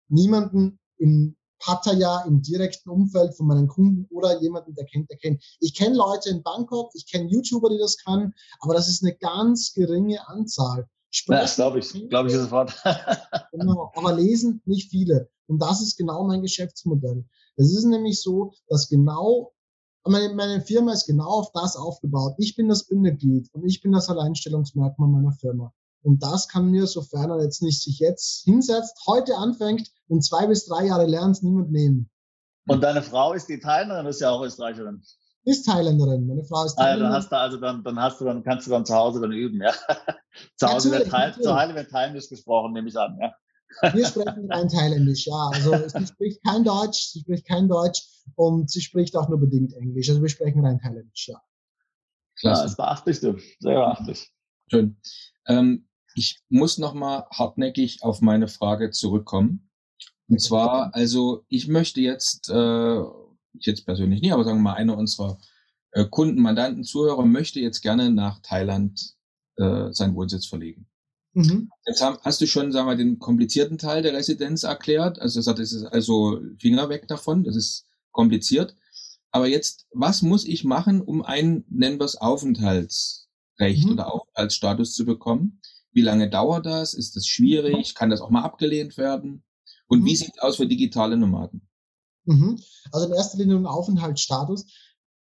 [0.08, 5.44] Niemanden in Pattaya im direkten Umfeld von meinen Kunden oder jemanden, der kennt, der kennt.
[5.60, 9.16] Ich kenne Leute in Bangkok, ich kenne YouTuber, die das können, aber das ist eine
[9.16, 10.90] ganz geringe Anzahl.
[11.16, 12.74] Sprechen, ja, das glaube ich, glaube ich sofort.
[13.52, 15.30] genau, aber lesen nicht viele.
[15.46, 17.24] Und das ist genau mein Geschäftsmodell.
[17.56, 19.54] Es ist nämlich so, dass genau
[20.06, 22.34] meine, meine Firma ist genau auf das aufgebaut.
[22.40, 25.72] Ich bin das Bindeglied und ich bin das Alleinstellungsmerkmal meiner Firma.
[26.02, 30.48] Und das kann mir, sofern er jetzt nicht sich jetzt hinsetzt, heute anfängt und zwei
[30.48, 32.10] bis drei Jahre lernt, niemand nehmen.
[32.68, 35.04] Und deine Frau ist die Thailänderin, ist ja auch Österreicherin.
[35.46, 36.26] Ist Thailänderin.
[36.26, 37.06] Meine Frau ist Thailänderin.
[37.06, 39.20] Ah, dann hast du also dann, dann hast du dann kannst du dann zu Hause
[39.22, 39.74] dann üben, ja.
[40.56, 43.34] zu Hause wird, Thailändisch gesprochen, nehme ich an, ja.
[43.94, 45.50] Wir sprechen rein Thailändisch, ja.
[45.52, 48.04] Also sie spricht kein Deutsch, sie spricht kein Deutsch
[48.36, 50.10] und sie spricht auch nur bedingt Englisch.
[50.10, 51.42] Also wir sprechen rein Thailändisch, ja.
[52.40, 52.62] Klasse.
[52.62, 53.38] Ja, das beachtlich, du.
[53.60, 54.32] Sehr beachtlich.
[54.70, 54.98] Schön.
[55.48, 59.70] Ähm, ich muss nochmal hartnäckig auf meine Frage zurückkommen.
[60.30, 63.02] Und zwar, also ich möchte jetzt, äh,
[63.54, 65.38] ich jetzt persönlich nicht, aber sagen wir mal, einer unserer
[65.92, 69.16] äh, Kunden, Mandanten, Zuhörer möchte jetzt gerne nach Thailand
[69.58, 70.88] äh, seinen Wohnsitz verlegen.
[71.34, 71.70] Mhm.
[71.86, 75.20] Jetzt haben, hast du schon, sagen wir, den komplizierten Teil der Residenz erklärt.
[75.20, 78.76] Also das ist also Finger weg davon, das ist kompliziert.
[79.32, 83.94] Aber jetzt, was muss ich machen, um ein, nennen wir es, Aufenthaltsrecht mhm.
[83.94, 85.60] oder Aufenthaltsstatus zu bekommen?
[85.92, 86.94] Wie lange dauert das?
[86.94, 87.96] Ist das schwierig?
[87.96, 89.44] Kann das auch mal abgelehnt werden?
[89.88, 90.06] Und mhm.
[90.06, 91.68] wie sieht es aus für digitale Nomaden?
[92.26, 92.60] Mhm.
[92.92, 94.66] Also in erster Linie ein Aufenthaltsstatus.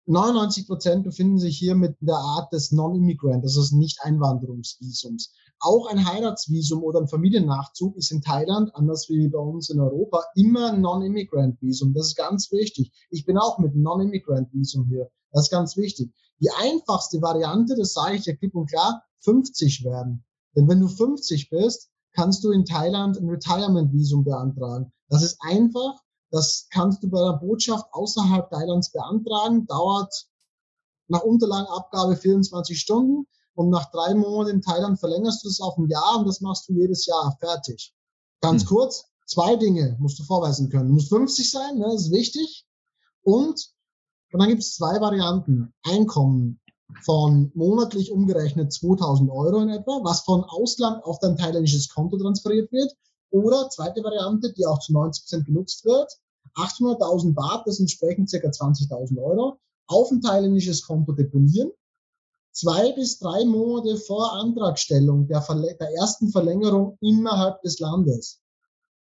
[0.07, 5.33] 99 Prozent befinden sich hier mit der Art des Non-Immigrant, das ist Nicht-Einwanderungsvisums.
[5.61, 10.25] Auch ein Heiratsvisum oder ein Familiennachzug ist in Thailand, anders wie bei uns in Europa,
[10.35, 11.95] immer ein Non-Immigrant-Visum.
[11.95, 12.91] Das ist ganz wichtig.
[13.11, 15.09] Ich bin auch mit Non-Immigrant-Visum hier.
[15.31, 16.13] Das ist ganz wichtig.
[16.41, 20.25] Die einfachste Variante, das sage ich ja klipp und klar, 50 werden.
[20.57, 24.93] Denn wenn du 50 bist, kannst du in Thailand ein Retirement-Visum beantragen.
[25.09, 26.01] Das ist einfach.
[26.33, 29.67] Das kannst du bei der Botschaft außerhalb Thailands beantragen.
[29.67, 30.27] Dauert
[31.09, 33.27] nach Unterlagenabgabe 24 Stunden.
[33.55, 36.69] Und nach drei Monaten in Thailand verlängerst du es auf ein Jahr und das machst
[36.69, 37.95] du jedes Jahr fertig.
[38.41, 38.69] Ganz hm.
[38.69, 40.89] kurz, zwei Dinge musst du vorweisen können.
[40.89, 42.67] Du musst 50 sein, ne, das ist wichtig.
[43.23, 43.75] Und,
[44.33, 45.75] und dann gibt es zwei Varianten.
[45.83, 46.61] Einkommen
[47.05, 52.73] von monatlich umgerechnet 2000 Euro in etwa, was von Ausland auf dein thailändisches Konto transferiert
[52.73, 52.93] wird.
[53.33, 56.13] Oder zweite Variante, die auch zu 90 Prozent genutzt wird,
[56.55, 58.37] 800.000 Baht, das entsprechen ca.
[58.37, 61.71] 20.000 Euro, auf ein thailändisches Konto deponieren.
[62.53, 65.41] Zwei bis drei Monate vor Antragstellung der,
[65.81, 68.41] der ersten Verlängerung innerhalb des Landes.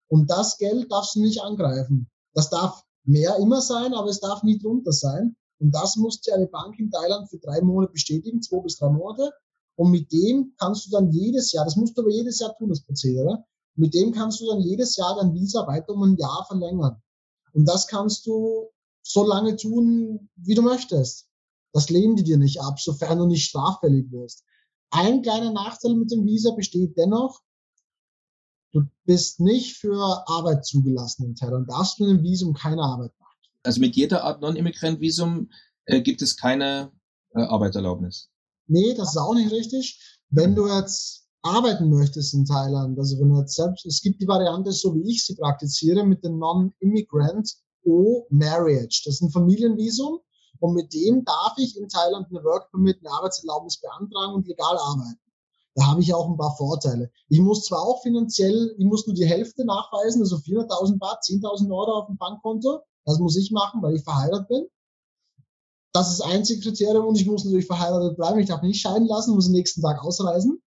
[0.07, 2.09] Und das Geld darfst du nicht angreifen.
[2.33, 5.35] Das darf mehr immer sein, aber es darf nie drunter sein.
[5.59, 9.33] Und das musste eine Bank in Thailand für drei Monate bestätigen, zwei bis drei Monate.
[9.75, 12.69] Und mit dem kannst du dann jedes Jahr, das musst du aber jedes Jahr tun,
[12.69, 13.43] das Prozedere,
[13.75, 17.01] mit dem kannst du dann jedes Jahr dein Visa weiter um ein Jahr verlängern.
[17.53, 18.69] Und das kannst du
[19.01, 21.27] so lange tun, wie du möchtest.
[21.73, 24.43] Das lehnen die dir nicht ab, sofern du nicht straffällig wirst.
[24.89, 27.41] Ein kleiner Nachteil mit dem Visa besteht dennoch,
[28.73, 31.69] du bist nicht für Arbeit zugelassen in Thailand.
[31.69, 33.11] Darfst du mit dem Visum keine Arbeit
[33.63, 35.49] also mit jeder Art Non-Immigrant-Visum
[35.85, 36.91] äh, gibt es keine
[37.33, 38.29] äh, Arbeitserlaubnis.
[38.67, 40.19] Nee, das ist auch nicht richtig.
[40.29, 44.27] Wenn du jetzt arbeiten möchtest in Thailand, also wenn du jetzt selbst, es gibt die
[44.27, 49.03] Variante, so wie ich sie praktiziere, mit dem Non-Immigrant O-Marriage.
[49.05, 50.19] Das ist ein Familienvisum
[50.59, 54.77] und mit dem darf ich in Thailand eine Work Permit, eine Arbeitserlaubnis beantragen und legal
[54.77, 55.19] arbeiten.
[55.75, 57.09] Da habe ich auch ein paar Vorteile.
[57.29, 61.71] Ich muss zwar auch finanziell, ich muss nur die Hälfte nachweisen, also 400.000 Baht, 10.000
[61.71, 64.67] Euro auf dem Bankkonto, das muss ich machen, weil ich verheiratet bin.
[65.93, 68.39] Das ist das einzige Kriterium und ich muss natürlich verheiratet bleiben.
[68.39, 70.61] Ich darf nicht scheiden lassen, muss am nächsten Tag ausreisen.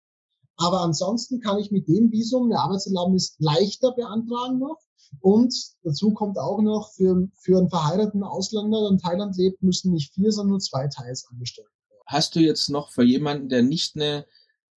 [0.60, 4.76] Aber ansonsten kann ich mit dem Visum eine Arbeitserlaubnis leichter beantragen noch.
[5.20, 9.92] Und dazu kommt auch noch, für, für einen verheirateten Ausländer, der in Thailand lebt, müssen
[9.92, 12.02] nicht vier, sondern nur zwei Teils angestellt werden.
[12.06, 14.26] Hast du jetzt noch für jemanden, der nicht eine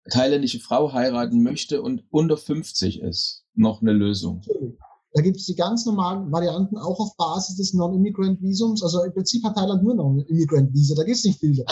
[0.10, 4.38] thailändische Frau heiraten möchte und unter 50 ist, noch eine Lösung?
[4.46, 4.78] Natürlich.
[5.14, 8.84] Da gibt es die ganz normalen Varianten auch auf Basis des Non-Immigrant-Visums.
[8.84, 11.66] Also im Prinzip hat Thailand nur Non-Immigrant-Visa, da gibt es nicht viele.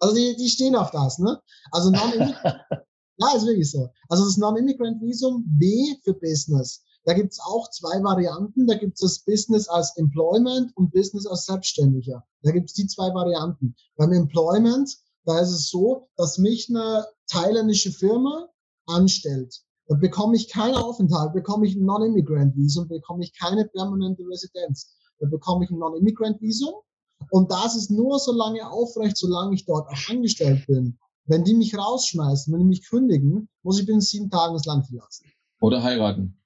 [0.00, 1.40] Also die, die stehen auf das, ne?
[1.70, 2.42] Also Non-Immigrant,
[3.18, 3.90] ja, ist wirklich so.
[4.08, 6.82] Also das Non-Immigrant-Visum, B für Business.
[7.04, 8.66] Da gibt es auch zwei Varianten.
[8.66, 12.24] Da gibt es das Business als Employment und Business als Selbstständiger.
[12.42, 13.74] Da gibt es die zwei Varianten.
[13.96, 14.90] Beim Employment,
[15.24, 18.48] da ist es so, dass mich eine thailändische Firma
[18.86, 19.62] anstellt.
[19.86, 24.94] Da bekomme ich keinen Aufenthalt, bekomme ich ein Non-Immigrant-Visum, bekomme ich keine permanente Residenz.
[25.18, 26.74] Da bekomme ich ein Non-Immigrant-Visum.
[27.30, 30.98] Und das ist nur so lange aufrecht, solange ich dort auch angestellt bin.
[31.26, 34.86] Wenn die mich rausschmeißen, wenn die mich kündigen, muss ich binnen sieben Tagen das Land
[34.86, 35.26] verlassen.
[35.60, 36.36] Oder heiraten.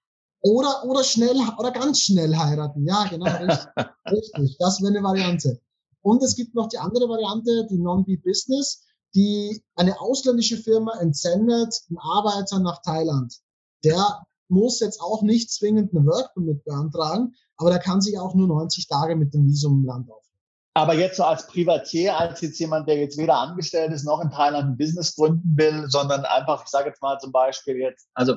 [0.41, 2.85] Oder, oder schnell, oder ganz schnell heiraten.
[2.87, 3.67] Ja, genau, richtig.
[4.11, 4.57] richtig.
[4.59, 5.61] Das wäre eine Variante.
[6.03, 8.85] Und es gibt noch die andere Variante, die Non-Be-Business,
[9.15, 13.39] die eine ausländische Firma entsendet einen Arbeiter nach Thailand.
[13.85, 18.35] Der muss jetzt auch nicht zwingend eine Work Permit beantragen, aber der kann sich auch
[18.35, 20.34] nur 90 Tage mit dem Visum im Land aufhalten.
[20.77, 24.31] Aber jetzt so als Privatier, als jetzt jemand, der jetzt weder angestellt ist noch in
[24.31, 28.35] Thailand ein Business gründen will, sondern einfach, ich sage jetzt mal zum Beispiel jetzt, also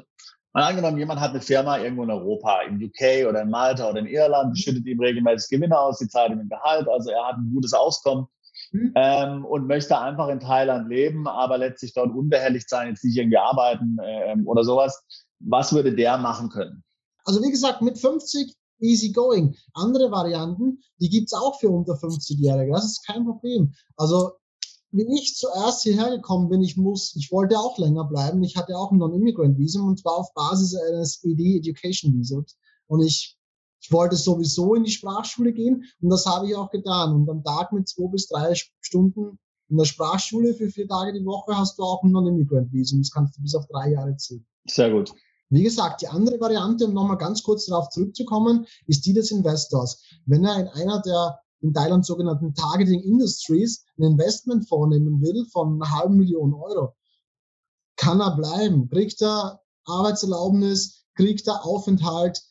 [0.54, 4.00] mal angenommen, jemand hat eine Firma irgendwo in Europa, in UK oder in Malta oder
[4.00, 7.38] in Irland, schüttet ihm regelmäßig Gewinne aus, die zahlt ihm ein Gehalt, also er hat
[7.38, 8.28] ein gutes Auskommen
[8.72, 8.92] mhm.
[8.96, 13.38] ähm, und möchte einfach in Thailand leben, aber letztlich dort unbehelligt sein, jetzt nicht irgendwie
[13.38, 15.04] arbeiten ähm, oder sowas.
[15.40, 16.84] Was würde der machen können?
[17.26, 19.56] Also wie gesagt, mit 50 easy going.
[19.74, 22.72] Andere Varianten, die gibt's auch für unter 50-Jährige.
[22.72, 23.74] Das ist kein Problem.
[23.96, 24.32] Also
[24.92, 28.42] wie ich zuerst hierher gekommen bin, ich muss, ich wollte auch länger bleiben.
[28.44, 32.58] Ich hatte auch ein Non-Immigrant-Visum und zwar auf Basis eines ED Education Visums.
[32.88, 33.38] Und ich,
[33.82, 37.14] ich wollte sowieso in die Sprachschule gehen und das habe ich auch getan.
[37.14, 41.26] Und am Tag mit zwei bis drei Stunden in der Sprachschule für vier Tage die
[41.26, 43.02] Woche hast du auch ein Non-Immigrant-Visum.
[43.02, 44.46] Das kannst du bis auf drei Jahre ziehen.
[44.66, 45.14] Sehr gut.
[45.50, 50.04] Wie gesagt, die andere Variante, um nochmal ganz kurz darauf zurückzukommen, ist die des Investors.
[50.26, 55.82] Wenn er in einer der in Thailand sogenannten Targeting Industries ein Investment vornehmen will von
[55.82, 56.96] einer halben Million Euro,
[57.96, 62.42] kann er bleiben, kriegt er Arbeitserlaubnis, kriegt er Aufenthalt.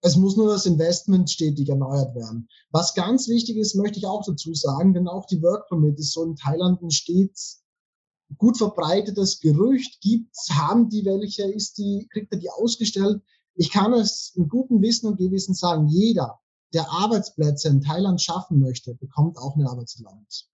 [0.00, 2.48] Es muss nur das Investment stetig erneuert werden.
[2.70, 6.12] Was ganz wichtig ist, möchte ich auch dazu sagen, denn auch die Work Permit ist
[6.12, 7.65] so in Thailand ein stets
[8.38, 13.22] gut verbreitetes Gerücht gibt, haben die welche, ist die, kriegt er die ausgestellt?
[13.54, 16.40] Ich kann es mit gutem Wissen und Gewissen sagen, jeder,
[16.74, 20.50] der Arbeitsplätze in Thailand schaffen möchte, bekommt auch eine Arbeitserlaubnis.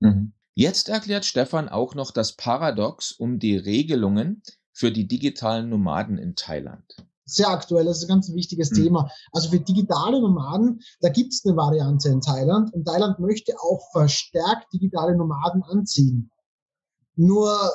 [0.00, 0.32] Mhm.
[0.54, 6.36] Jetzt erklärt Stefan auch noch das Paradox um die Regelungen für die digitalen Nomaden in
[6.36, 6.84] Thailand.
[7.26, 8.76] Sehr aktuell, das ist ein ganz wichtiges mhm.
[8.76, 9.10] Thema.
[9.32, 13.90] Also für digitale Nomaden, da gibt es eine Variante in Thailand und Thailand möchte auch
[13.92, 16.30] verstärkt digitale Nomaden anziehen.
[17.16, 17.70] Nur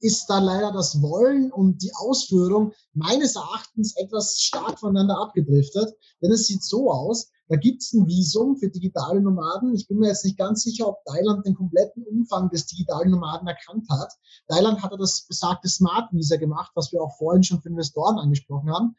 [0.00, 5.94] ist da leider das Wollen und die Ausführung meines Erachtens etwas stark voneinander abgedriftet.
[6.22, 9.74] Denn es sieht so aus, da gibt es ein Visum für digitale Nomaden.
[9.74, 13.48] Ich bin mir jetzt nicht ganz sicher, ob Thailand den kompletten Umfang des digitalen Nomaden
[13.48, 14.12] erkannt hat.
[14.48, 18.70] Thailand hatte das besagte Smart Visa gemacht, was wir auch vorhin schon für Investoren angesprochen
[18.70, 18.96] haben.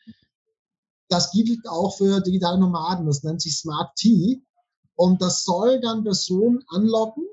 [1.10, 3.06] Das gilt auch für digitale Nomaden.
[3.06, 4.42] Das nennt sich Smart T.
[4.96, 7.26] Und das soll dann Personen anlocken,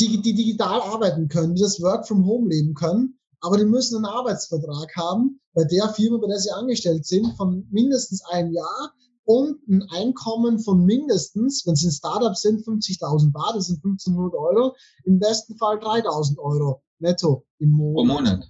[0.00, 3.96] die, die digital arbeiten können, die das Work from Home leben können, aber die müssen
[3.96, 8.92] einen Arbeitsvertrag haben bei der Firma, bei der sie angestellt sind, von mindestens einem Jahr
[9.24, 14.34] und ein Einkommen von mindestens, wenn sie ein Startup sind, 50.000 Bar, das sind 1500
[14.34, 17.94] Euro, im besten Fall 3.000 Euro netto im Monat.
[17.94, 18.44] Pro Monat.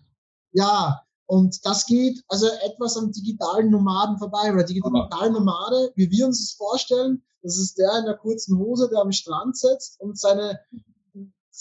[0.53, 4.53] Ja, und das geht also etwas am digitalen Nomaden vorbei.
[4.53, 8.89] Oder digitale Nomade, wie wir uns das vorstellen, das ist der in der kurzen Hose,
[8.91, 10.59] der am Strand sitzt und seine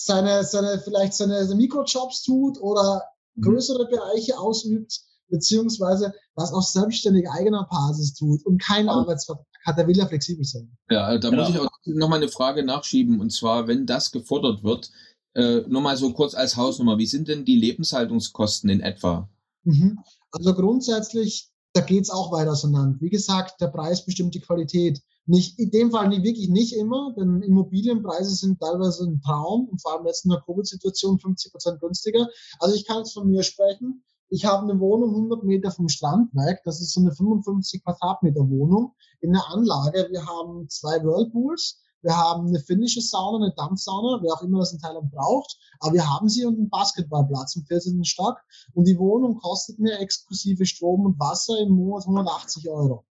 [0.02, 3.04] seine, seine, vielleicht seine Mikrojobs tut oder
[3.36, 3.42] mhm.
[3.42, 3.90] größere mhm.
[3.90, 9.88] Bereiche ausübt, beziehungsweise was auf selbstständig eigener Basis tut und keinen also, Arbeitsvertrag hat, der
[9.88, 10.72] will ja flexibel sein.
[10.90, 11.44] Ja, da genau.
[11.44, 14.90] muss ich auch nochmal eine Frage nachschieben und zwar, wenn das gefordert wird,
[15.34, 19.30] äh, nur mal so kurz als Hausnummer, wie sind denn die Lebenshaltungskosten in etwa?
[19.64, 20.00] Mhm.
[20.32, 23.00] Also grundsätzlich, da geht's auch weiter auseinander.
[23.00, 25.02] Wie gesagt, der Preis bestimmt die Qualität.
[25.26, 29.80] Nicht, in dem Fall nicht, wirklich nicht immer, denn Immobilienpreise sind teilweise ein Traum und
[29.80, 32.28] vor allem jetzt in der Covid-Situation 50 Prozent günstiger.
[32.60, 34.04] Also ich kann jetzt von mir sprechen.
[34.30, 36.62] Ich habe eine Wohnung 100 Meter vom Strand weg.
[36.66, 40.08] Das ist so eine 55 Quadratmeter Wohnung in der Anlage.
[40.10, 41.82] Wir haben zwei Whirlpools.
[42.02, 45.58] Wir haben eine finnische Sauna, eine Dampfsauna, wer auch immer das in Thailand braucht.
[45.80, 48.04] Aber wir haben sie und einen Basketballplatz im 14.
[48.06, 48.38] Stock.
[48.74, 53.06] Und die Wohnung kostet mir exklusive Strom und Wasser im Monat 180 Euro.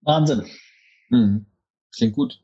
[0.00, 0.46] Wahnsinn.
[1.10, 1.46] Mhm.
[1.94, 2.42] Klingt gut.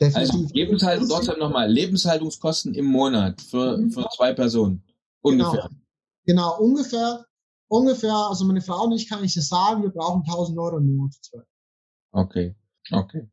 [0.00, 3.90] Also Lebenshalt, trotzdem nochmal, Lebenshaltungskosten im Monat für, mhm.
[3.90, 4.84] für zwei Personen.
[5.20, 5.68] Ungefähr.
[6.24, 6.56] Genau.
[6.56, 7.26] genau, ungefähr,
[7.68, 10.96] ungefähr, also meine Frau und ich kann ich das sagen, wir brauchen 1000 Euro im
[10.96, 11.42] Monat für zwei.
[12.12, 12.56] Okay,
[12.92, 13.28] okay.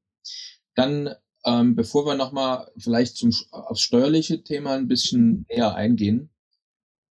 [0.75, 1.15] Dann,
[1.47, 6.29] ähm, bevor wir nochmal vielleicht zum, aufs steuerliche Thema ein bisschen näher eingehen,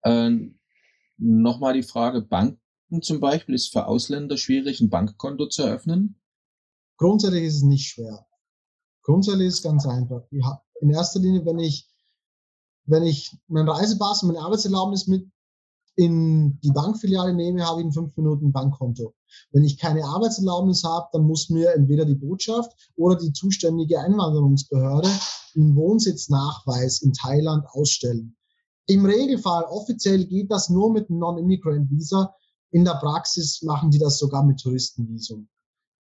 [0.03, 0.31] äh,
[1.17, 2.57] nochmal die Frage, Bank,
[2.89, 6.19] Märkten zum Beispiel ist für Ausländer schwierig, ein Bankkonto zu eröffnen?
[6.97, 8.25] Grundsätzlich ist es nicht schwer.
[9.03, 10.23] Grundsätzlich ist es ganz einfach.
[10.81, 11.87] In erster Linie, wenn ich,
[12.85, 15.29] wenn ich meinen Reisepass und meine Arbeitserlaubnis mit
[15.97, 19.15] in die Bankfiliale nehme, habe ich in fünf Minuten ein Bankkonto.
[19.51, 25.09] Wenn ich keine Arbeitserlaubnis habe, dann muss mir entweder die Botschaft oder die zuständige Einwanderungsbehörde
[25.55, 28.37] einen Wohnsitznachweis in Thailand ausstellen.
[28.85, 32.33] Im Regelfall, offiziell geht das nur mit einem Non-Immigrant Visa.
[32.69, 35.49] In der Praxis machen die das sogar mit Touristenvisum.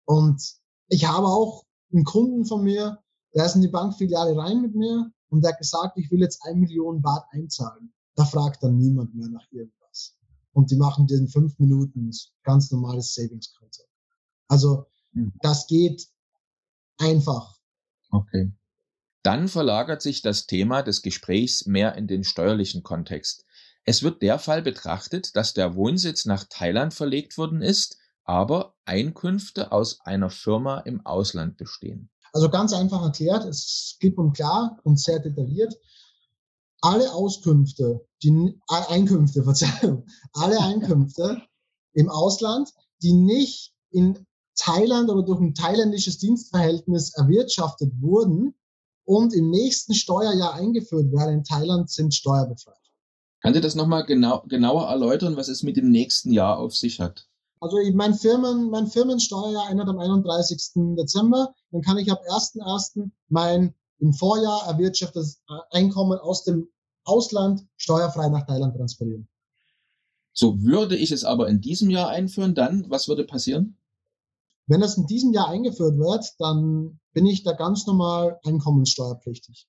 [0.04, 0.42] Und
[0.88, 2.98] ich habe auch einen Kunden von mir,
[3.34, 6.42] der ist in die Bankfiliale rein mit mir und der hat gesagt, ich will jetzt
[6.44, 7.94] ein Million Baht einzahlen.
[8.14, 9.85] Da fragt dann niemand mehr nach irgendwas.
[10.56, 12.10] Und die machen in fünf Minuten
[12.42, 13.82] ganz normales Savings-Konto.
[14.48, 15.34] Also, mhm.
[15.42, 16.08] das geht
[16.96, 17.58] einfach.
[18.10, 18.52] Okay.
[19.22, 23.44] Dann verlagert sich das Thema des Gesprächs mehr in den steuerlichen Kontext.
[23.84, 29.72] Es wird der Fall betrachtet, dass der Wohnsitz nach Thailand verlegt worden ist, aber Einkünfte
[29.72, 32.08] aus einer Firma im Ausland bestehen.
[32.32, 35.74] Also ganz einfach erklärt, es gibt und klar und sehr detailliert.
[36.86, 41.42] Alle Auskünfte, die Einkünfte, Verzeihung, alle Einkünfte
[41.94, 42.72] im Ausland,
[43.02, 48.54] die nicht in Thailand oder durch ein thailändisches Dienstverhältnis erwirtschaftet wurden,
[49.06, 52.74] und im nächsten Steuerjahr eingeführt werden in Thailand, sind steuerbefreit.
[53.40, 57.00] Kann Sie das nochmal genau, genauer erläutern, was es mit dem nächsten Jahr auf sich
[57.00, 57.28] hat?
[57.60, 60.96] Also mein, Firmen, mein Firmensteuerjahr endet am 31.
[60.96, 61.54] Dezember.
[61.70, 63.10] Dann kann ich ab 1.1.
[63.28, 66.68] mein im Vorjahr erwirtschaftetes Einkommen aus dem
[67.06, 69.28] Ausland steuerfrei nach Thailand transferieren.
[70.32, 73.78] So würde ich es aber in diesem Jahr einführen, dann, was würde passieren?
[74.66, 79.66] Wenn das in diesem Jahr eingeführt wird, dann bin ich da ganz normal einkommenssteuerpflichtig.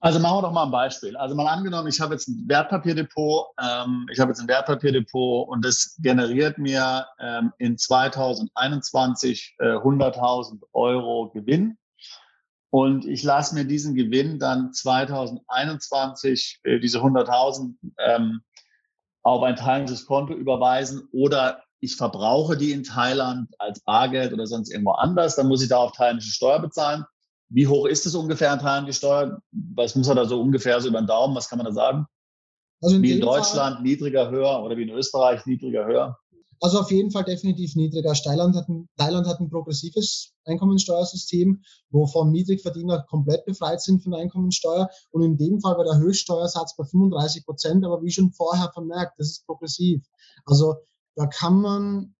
[0.00, 1.16] Also machen wir doch mal ein Beispiel.
[1.16, 5.64] Also mal angenommen, ich habe jetzt ein Wertpapierdepot, ähm, ich habe jetzt ein Wertpapierdepot und
[5.64, 11.78] das generiert mir ähm, in 2021 äh, 100.000 Euro Gewinn.
[12.76, 18.42] Und ich lasse mir diesen Gewinn dann 2021, äh, diese 100.000, ähm,
[19.22, 24.70] auf ein thailändisches Konto überweisen oder ich verbrauche die in Thailand als Bargeld oder sonst
[24.70, 27.06] irgendwo anders, dann muss ich da auf thailändische Steuer bezahlen.
[27.48, 29.40] Wie hoch ist es ungefähr in Thailand, die Steuer?
[29.52, 31.34] Was muss man da so ungefähr so über den Daumen?
[31.34, 32.04] Was kann man da sagen?
[32.82, 36.18] Also in wie in Deutschland Fall, niedriger, höher oder wie in Österreich niedriger, höher?
[36.60, 38.12] Also auf jeden Fall definitiv niedriger.
[38.12, 44.88] Thailand hat ein, Thailand hat ein progressives Einkommensteuersystem, wovon Niedrigverdiener komplett befreit sind von Einkommensteuer.
[45.10, 49.18] Und in dem Fall war der Höchststeuersatz bei 35 Prozent, aber wie schon vorher vermerkt,
[49.18, 50.02] das ist progressiv.
[50.44, 50.76] Also
[51.14, 52.14] da kann man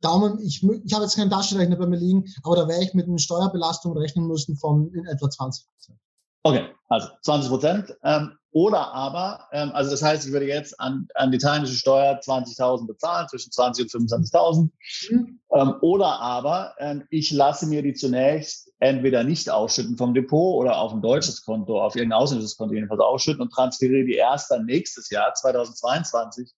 [0.00, 3.06] Daumen, ich, ich habe jetzt keinen Taschenrechner bei mir liegen, aber da wäre ich mit
[3.06, 5.98] einer Steuerbelastung rechnen müssen von in etwa 20 Prozent.
[6.44, 7.96] Okay, also 20 Prozent.
[8.02, 12.20] Ähm, oder aber, ähm, also das heißt, ich würde jetzt an, an die thailändische Steuer
[12.20, 14.70] 20.000 bezahlen, zwischen 20 und 25.000.
[15.10, 15.40] Mhm.
[15.54, 20.76] Ähm, oder aber, ähm, ich lasse mir die zunächst entweder nicht ausschütten vom Depot oder
[20.76, 24.66] auf ein deutsches Konto, auf irgendein ausländisches Konto jedenfalls ausschütten und transferiere die erst dann
[24.66, 26.52] nächstes Jahr, 2022,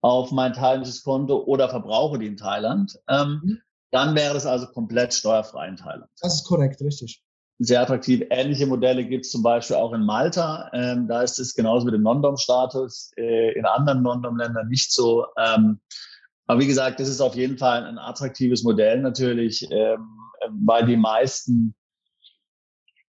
[0.00, 3.58] auf mein thailändisches Konto oder verbrauche die in Thailand, ähm, mhm.
[3.90, 6.10] dann wäre das also komplett steuerfrei in Thailand.
[6.22, 7.25] Das ist korrekt, richtig.
[7.58, 8.22] Sehr attraktiv.
[8.28, 10.70] Ähnliche Modelle gibt es zum Beispiel auch in Malta.
[10.74, 13.12] Ähm, da ist es genauso mit dem Non-Dom-Status.
[13.16, 15.26] Äh, in anderen Non-Dom-Ländern nicht so.
[15.38, 15.80] Ähm,
[16.46, 20.06] aber wie gesagt, das ist auf jeden Fall ein attraktives Modell natürlich, ähm,
[20.50, 21.74] weil die meisten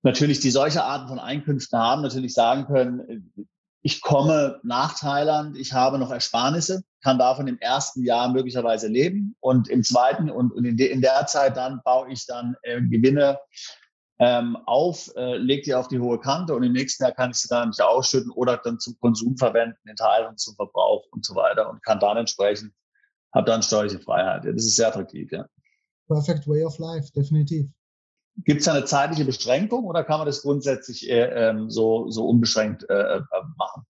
[0.02, 3.34] natürlich, die solche Arten von Einkünften haben, natürlich sagen können,
[3.82, 9.36] ich komme nach Thailand, ich habe noch Ersparnisse, kann davon im ersten Jahr möglicherweise leben
[9.40, 12.82] und im zweiten und, und in, de, in, der Zeit dann baue ich dann äh,
[12.82, 13.40] Gewinne
[14.20, 17.38] ähm, auf, äh, lege die auf die hohe Kante und im nächsten Jahr kann ich
[17.38, 21.36] sie dann nicht ausschütten oder dann zum Konsum verwenden, in Thailand zum Verbrauch und so
[21.36, 22.74] weiter und kann dann entsprechend,
[23.34, 24.44] habe dann steuerliche Freiheit.
[24.46, 25.46] Ja, das ist sehr attraktiv, ja.
[26.08, 27.68] Perfect way of life, definitiv.
[28.46, 32.88] Gibt es eine zeitliche Beschränkung oder kann man das grundsätzlich äh, ähm, so, so unbeschränkt
[32.90, 33.22] äh, äh,
[33.58, 33.84] machen?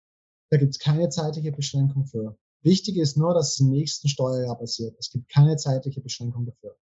[0.49, 2.37] Da gibt es keine zeitliche Beschränkung für.
[2.63, 4.95] Wichtig ist nur, dass es im nächsten Steuerjahr passiert.
[4.99, 6.75] Es gibt keine zeitliche Beschränkung dafür.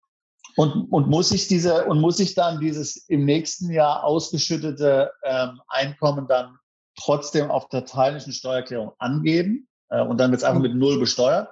[0.56, 5.62] Und, und muss ich diese und muss ich dann dieses im nächsten Jahr ausgeschüttete ähm,
[5.68, 6.58] Einkommen dann
[6.96, 11.50] trotzdem auf der thailändischen Steuererklärung angeben äh, und dann wird es einfach mit null besteuert?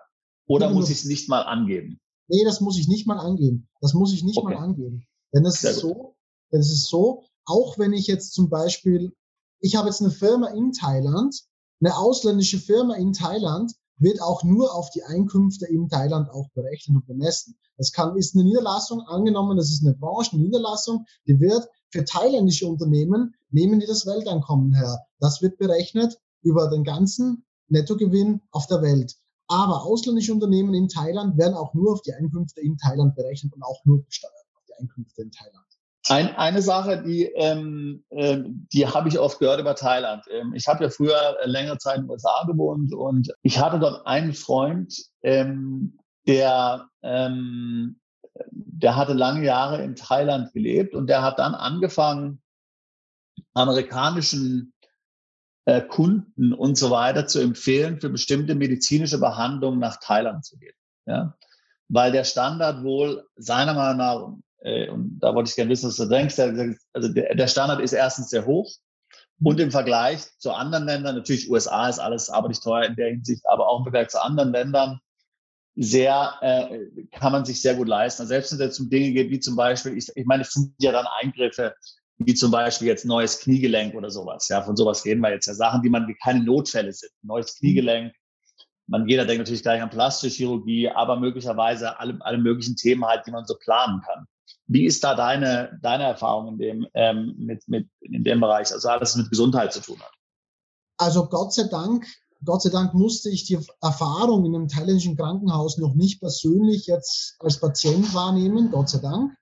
[0.48, 2.00] Oder muss ich es nicht mal angeben?
[2.28, 3.68] Nee, das muss ich nicht mal angeben.
[3.80, 4.54] Das muss ich nicht okay.
[4.54, 5.06] mal angeben.
[5.34, 6.16] Denn es ist so,
[6.52, 9.14] denn es ist so, auch wenn ich jetzt zum Beispiel,
[9.60, 11.42] ich habe jetzt eine Firma in Thailand,
[11.82, 16.98] eine ausländische Firma in Thailand wird auch nur auf die Einkünfte in Thailand auch berechnet
[16.98, 17.56] und bemessen.
[17.78, 23.36] Das kann, ist eine Niederlassung, angenommen, das ist eine Branchen-Niederlassung, die wird für thailändische Unternehmen,
[23.50, 25.00] nehmen die das Welteinkommen her.
[25.20, 29.16] Das wird berechnet über den ganzen Nettogewinn auf der Welt.
[29.48, 33.64] Aber ausländische Unternehmen in Thailand werden auch nur auf die Einkünfte in Thailand berechnet und
[33.64, 35.71] auch nur besteuert auf die Einkünfte in Thailand.
[36.08, 40.26] Ein, eine Sache, die, ähm, äh, die habe ich oft gehört über Thailand.
[40.32, 44.08] Ähm, ich habe ja früher längere Zeit in den USA gewohnt und ich hatte dort
[44.08, 48.00] einen Freund, ähm, der, ähm,
[48.52, 52.42] der hatte lange Jahre in Thailand gelebt und der hat dann angefangen,
[53.54, 54.74] amerikanischen
[55.66, 60.76] äh, Kunden und so weiter zu empfehlen, für bestimmte medizinische Behandlungen nach Thailand zu gehen.
[61.06, 61.38] Ja?
[61.90, 65.98] Weil der Standard wohl seiner Meinung nach, äh, und da wollte ich gerne wissen, was
[65.98, 68.72] du denkst, also der, der Standard ist erstens sehr hoch
[69.44, 73.10] und im Vergleich zu anderen Ländern, natürlich USA ist alles aber nicht teuer in der
[73.10, 75.00] Hinsicht, aber auch im Vergleich zu anderen Ländern,
[75.76, 78.22] sehr, äh, kann man sich sehr gut leisten.
[78.22, 80.74] Also selbst wenn es um Dinge geht, wie zum Beispiel, ich, ich meine, es sind
[80.80, 81.74] ja dann Eingriffe,
[82.18, 84.48] wie zum Beispiel jetzt neues Kniegelenk oder sowas.
[84.48, 85.54] Ja, von sowas reden wir jetzt ja.
[85.54, 87.12] Sachen, die man, die keine Notfälle sind.
[87.24, 88.14] Neues Kniegelenk.
[88.88, 93.26] Man, jeder denkt natürlich gleich an plastische Chirurgie, aber möglicherweise alle, alle möglichen Themen halt,
[93.26, 94.26] die man so planen kann.
[94.72, 98.72] Wie ist da deine, deine Erfahrung in dem, ähm, mit, mit, in dem Bereich?
[98.72, 100.14] Also alles, was mit Gesundheit zu tun hat.
[100.98, 102.06] Also Gott sei Dank,
[102.46, 107.36] Gott sei Dank musste ich die Erfahrung in einem thailändischen Krankenhaus noch nicht persönlich jetzt
[107.40, 109.34] als Patient wahrnehmen, Gott sei Dank.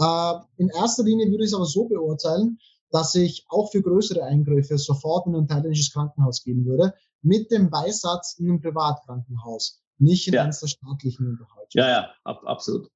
[0.00, 2.58] Äh, in erster Linie würde ich es aber so beurteilen,
[2.90, 6.92] dass ich auch für größere Eingriffe sofort in ein thailändisches Krankenhaus gehen würde,
[7.22, 10.42] mit dem Beisatz in einem Privatkrankenhaus, nicht in ja.
[10.42, 11.70] eines der staatlichen Unterhaltung.
[11.74, 12.90] Ja, ja, ab, absolut.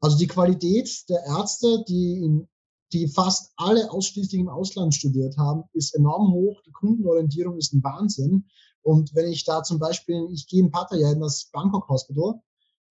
[0.00, 2.48] Also die Qualität der Ärzte, die, in,
[2.92, 6.60] die fast alle ausschließlich im Ausland studiert haben, ist enorm hoch.
[6.66, 8.46] Die Kundenorientierung ist ein Wahnsinn.
[8.82, 12.40] Und wenn ich da zum Beispiel, ich gehe in Pattaya in das Bangkok Hospital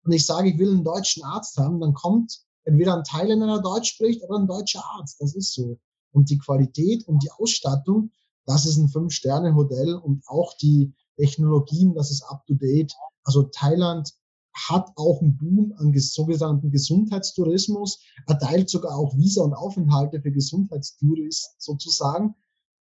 [0.03, 3.61] und ich sage, ich will einen deutschen Arzt haben, dann kommt entweder ein Thailänder, der
[3.61, 5.21] Deutsch spricht, oder ein deutscher Arzt.
[5.21, 5.79] Das ist so.
[6.11, 8.11] Und die Qualität und die Ausstattung,
[8.45, 12.93] das ist ein Fünf-Sterne-Hotel und auch die Technologien, das ist up-to-date.
[13.23, 14.13] Also Thailand
[14.55, 21.55] hat auch einen Boom an sogenannten Gesundheitstourismus, erteilt sogar auch Visa und Aufenthalte für Gesundheitstouristen
[21.59, 22.35] sozusagen.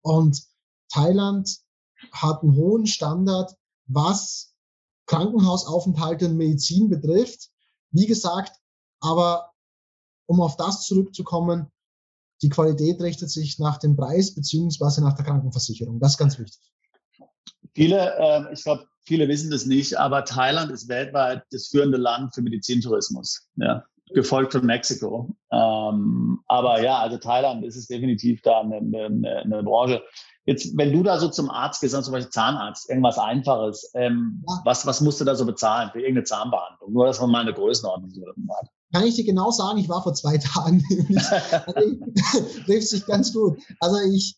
[0.02, 0.42] Und
[0.88, 1.58] Thailand
[2.12, 3.56] hat einen hohen Standard,
[3.86, 4.54] was
[5.06, 7.50] Krankenhausaufenthalte und Medizin betrifft.
[7.90, 8.52] Wie gesagt,
[9.00, 9.50] aber
[10.26, 11.70] um auf das zurückzukommen,
[12.42, 16.00] die Qualität richtet sich nach dem Preis beziehungsweise nach der Krankenversicherung.
[16.00, 16.60] Das ist ganz wichtig.
[17.74, 22.34] Viele, äh, ich glaube, viele wissen das nicht, aber Thailand ist weltweit das führende Land
[22.34, 23.84] für Medizintourismus, ja,
[24.14, 25.34] gefolgt von Mexiko.
[25.50, 30.02] Ähm, aber ja, also Thailand ist es definitiv da eine, eine, eine Branche.
[30.44, 34.60] Jetzt, wenn du da so zum Arzt gehst, zum Beispiel Zahnarzt, irgendwas Einfaches, ähm, ja.
[34.64, 36.92] was, was musst du da so bezahlen für irgendeine Zahnbehandlung?
[36.92, 38.12] Nur, dass man mal eine Größenordnung
[38.50, 38.68] hat.
[38.92, 40.84] Kann ich dir genau sagen, ich war vor zwei Tagen.
[41.66, 41.96] also
[42.64, 43.58] trifft sich ganz gut.
[43.80, 44.36] Also ich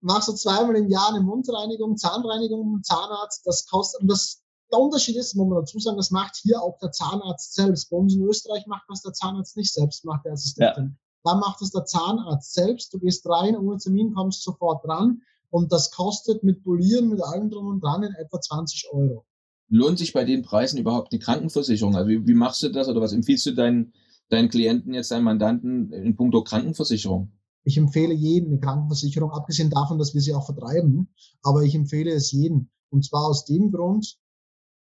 [0.00, 3.46] mache so zweimal im Jahr eine Mundreinigung, Zahnreinigung mit Zahnarzt.
[3.46, 6.78] Das kostet, und das, der Unterschied ist, muss man dazu sagen, das macht hier auch
[6.78, 7.90] der Zahnarzt selbst.
[7.90, 10.96] Bei uns in Österreich macht das der Zahnarzt nicht selbst, macht der Assistentin.
[10.96, 11.32] Ja.
[11.32, 12.94] Da macht es der Zahnarzt selbst.
[12.94, 15.22] Du gehst rein, ohne Termin kommst sofort dran.
[15.50, 19.24] Und das kostet mit Polieren, mit allem drum und dran in etwa 20 Euro.
[19.68, 21.96] Lohnt sich bei den Preisen überhaupt eine Krankenversicherung?
[21.96, 23.92] Also wie, wie machst du das oder was empfiehlst du deinen,
[24.28, 27.32] deinen Klienten, jetzt deinen Mandanten in puncto Krankenversicherung?
[27.66, 31.12] Ich empfehle jedem eine Krankenversicherung, abgesehen davon, dass wir sie auch vertreiben.
[31.42, 32.70] Aber ich empfehle es jedem.
[32.90, 34.18] Und zwar aus dem Grund,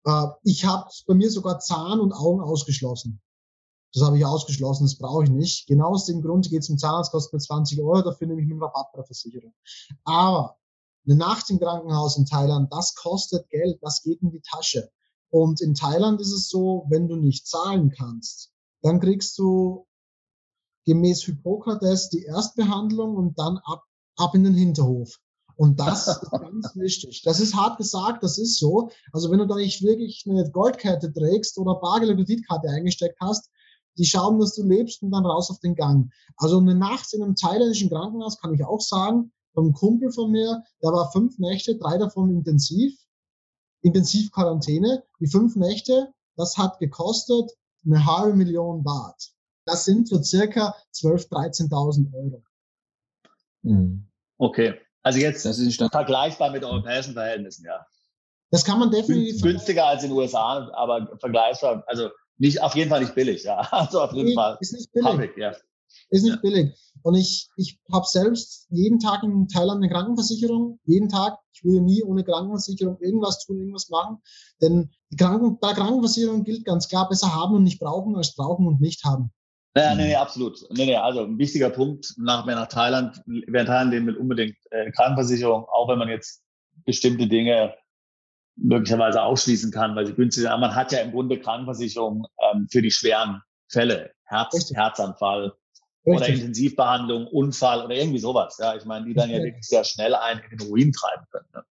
[0.03, 3.21] äh, ich habe bei mir sogar Zahn und Augen ausgeschlossen.
[3.93, 5.67] Das habe ich ausgeschlossen, das brauche ich nicht.
[5.67, 8.61] Genau aus dem Grund geht zum Zahnarzt, kostet mir 20 Euro, dafür nehme ich einen
[8.61, 9.53] Rabatt bei der Versicherung.
[10.03, 10.57] Aber
[11.05, 14.91] eine Nacht im Krankenhaus in Thailand, das kostet Geld, das geht in die Tasche.
[15.30, 18.51] Und in Thailand ist es so, wenn du nicht zahlen kannst,
[18.82, 19.88] dann kriegst du
[20.86, 23.83] gemäß Hippokrates die Erstbehandlung und dann ab,
[24.17, 25.19] ab in den Hinterhof.
[25.57, 27.21] Und das ist ganz wichtig.
[27.23, 28.89] Das ist hart gesagt, das ist so.
[29.11, 33.49] Also wenn du da nicht wirklich eine Goldkette trägst oder Bargeld oder Kreditkarte eingesteckt hast,
[33.97, 36.11] die schauen, dass du lebst und dann raus auf den Gang.
[36.38, 40.63] Also eine Nacht in einem thailändischen Krankenhaus kann ich auch sagen, beim Kumpel von mir,
[40.83, 42.93] der war fünf Nächte, drei davon intensiv,
[43.81, 45.03] intensiv Quarantäne.
[45.21, 47.51] Die fünf Nächte, das hat gekostet
[47.86, 49.34] eine halbe Million Baht.
[49.66, 52.43] Das sind so circa 12.000, 13.000 Euro.
[53.63, 54.07] Mhm.
[54.38, 54.76] Okay.
[55.01, 57.86] Also jetzt das ist vergleichbar mit europäischen Verhältnissen, ja.
[58.51, 59.41] Das kann man definitiv.
[59.41, 63.59] Günstiger als in den USA, aber vergleichbar, also nicht, auf jeden Fall nicht billig, ja.
[63.72, 64.57] Also auf jeden nee, Fall.
[64.59, 65.09] Ist nicht billig.
[65.09, 65.55] Public, ja.
[66.09, 66.41] Ist nicht ja.
[66.41, 66.93] billig.
[67.03, 70.80] Und ich, ich habe selbst jeden Tag in Thailand eine Krankenversicherung.
[70.86, 71.38] Jeden Tag.
[71.53, 74.22] Ich würde nie ohne Krankenversicherung irgendwas tun, irgendwas machen.
[74.61, 78.68] Denn die Kranken, bei Krankenversicherung gilt ganz klar, besser haben und nicht brauchen, als brauchen
[78.68, 79.32] und nicht haben.
[79.78, 80.65] Ja, nee, nee, absolut.
[80.71, 84.15] Nee, nee, also ein wichtiger Punkt, nach, wer nach Thailand, wer in Thailand leben will,
[84.15, 86.43] unbedingt äh, Krankenversicherung, auch wenn man jetzt
[86.86, 87.76] bestimmte Dinge
[88.55, 90.51] möglicherweise ausschließen kann, weil sie günstig sind.
[90.51, 94.78] Aber man hat ja im Grunde Krankenversicherung ähm, für die schweren Fälle, Herz, Richtig.
[94.78, 95.53] Herzanfall
[96.05, 96.15] Richtig.
[96.15, 98.57] oder Intensivbehandlung, Unfall oder irgendwie sowas.
[98.59, 101.47] Ja, ich meine, die dann ja wirklich sehr schnell einen in den Ruin treiben können.
[101.53, 101.63] Ne?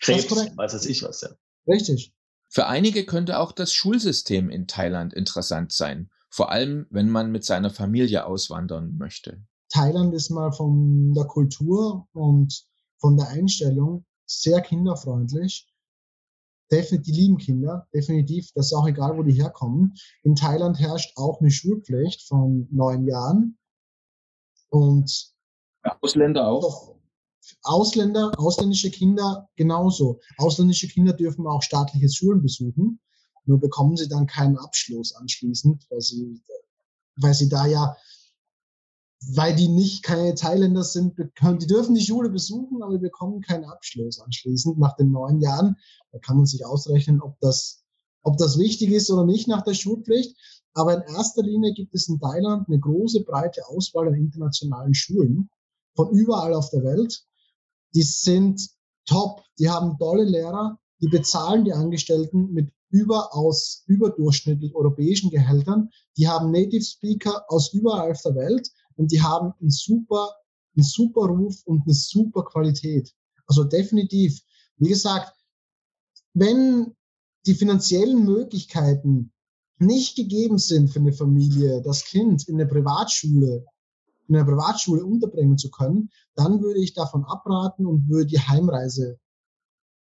[0.00, 1.20] Krebs, weiß das ich was.
[1.20, 1.28] Ja.
[1.68, 2.12] Richtig.
[2.48, 7.44] Für einige könnte auch das Schulsystem in Thailand interessant sein, vor allem wenn man mit
[7.44, 9.42] seiner Familie auswandern möchte.
[9.68, 12.64] Thailand ist mal von der Kultur und
[12.98, 15.66] von der Einstellung sehr kinderfreundlich.
[16.70, 18.50] Definitiv, die lieben Kinder, definitiv.
[18.54, 19.94] Das ist auch egal, wo die herkommen.
[20.22, 23.58] In Thailand herrscht auch eine Schulpflicht von neun Jahren.
[24.68, 25.32] Und
[26.00, 26.96] Ausländer auch.
[27.62, 30.20] Ausländer, ausländische Kinder genauso.
[30.36, 33.00] Ausländische Kinder dürfen auch staatliche Schulen besuchen.
[33.44, 36.42] Nur bekommen sie dann keinen Abschluss anschließend, weil sie,
[37.16, 37.96] weil sie da ja
[39.28, 44.18] weil die nicht keine Thailänder sind, die dürfen die Schule besuchen, aber bekommen keinen Abschluss
[44.18, 45.76] anschließend nach den neun Jahren.
[46.12, 47.84] Da kann man sich ausrechnen, ob das,
[48.22, 50.36] ob das wichtig ist oder nicht nach der Schulpflicht.
[50.72, 55.50] Aber in erster Linie gibt es in Thailand eine große, breite Auswahl an internationalen Schulen
[55.96, 57.22] von überall auf der Welt.
[57.94, 58.70] Die sind
[59.04, 65.90] top, die haben tolle Lehrer, die bezahlen die Angestellten mit überaus überdurchschnittlich europäischen Gehältern.
[66.16, 70.30] Die haben Native Speaker aus überall auf der Welt und die haben einen super,
[70.76, 73.14] einen super Ruf und eine super Qualität.
[73.46, 74.40] Also definitiv.
[74.76, 75.32] Wie gesagt,
[76.34, 76.94] wenn
[77.46, 79.32] die finanziellen Möglichkeiten
[79.78, 83.64] nicht gegeben sind für eine Familie, das Kind in eine Privatschule,
[84.28, 89.18] in einer Privatschule unterbringen zu können, dann würde ich davon abraten und würde die Heimreise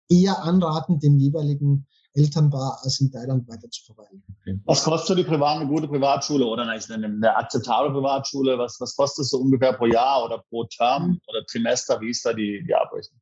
[0.09, 4.23] eher anraten, dem jeweiligen Elternpaar als in Thailand weiter zu verweilen.
[4.41, 4.59] Okay.
[4.65, 8.59] Was kostet die Privat, eine gute Privatschule oder eine, eine akzeptable Privatschule?
[8.59, 11.21] Was, was kostet es so ungefähr pro Jahr oder pro Term mhm.
[11.29, 12.01] oder Trimester?
[12.01, 13.21] Wie ist da die, die Abrechnung?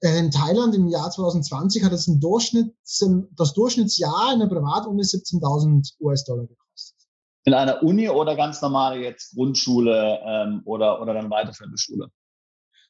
[0.00, 2.74] Äh, in Thailand im Jahr 2020 hat es ein Durchschnitt,
[3.36, 6.96] das Durchschnittsjahr in der Privatuni 17.000 US-Dollar gekostet.
[7.44, 12.08] In einer Uni oder ganz normale jetzt Grundschule ähm, oder, oder dann weiterführende Schule?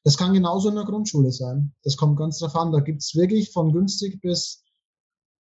[0.04, 1.74] Das kann genauso in der Grundschule sein.
[1.82, 2.72] Das kommt ganz drauf an.
[2.72, 4.64] Da gibt's wirklich von günstig bis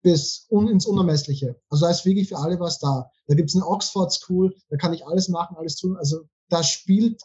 [0.03, 1.57] bis un, ins Unermessliche.
[1.69, 3.11] Also da ist wirklich für alle was da.
[3.27, 5.97] Da gibt's eine Oxford School, da kann ich alles machen, alles tun.
[5.97, 7.23] Also da spielt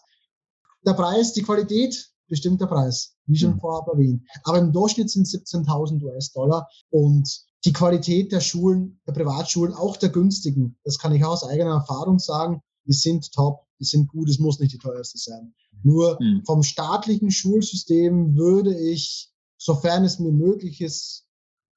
[0.85, 3.59] der Preis, die Qualität bestimmt der Preis, wie schon mhm.
[3.59, 4.23] vorab erwähnt.
[4.43, 7.29] Aber im Durchschnitt sind 17.000 US-Dollar und
[7.65, 12.17] die Qualität der Schulen, der Privatschulen, auch der günstigen, das kann ich aus eigener Erfahrung
[12.17, 15.53] sagen, die sind top, die sind gut, es muss nicht die teuerste sein.
[15.83, 16.43] Nur mhm.
[16.45, 21.25] vom staatlichen Schulsystem würde ich, sofern es mir möglich ist,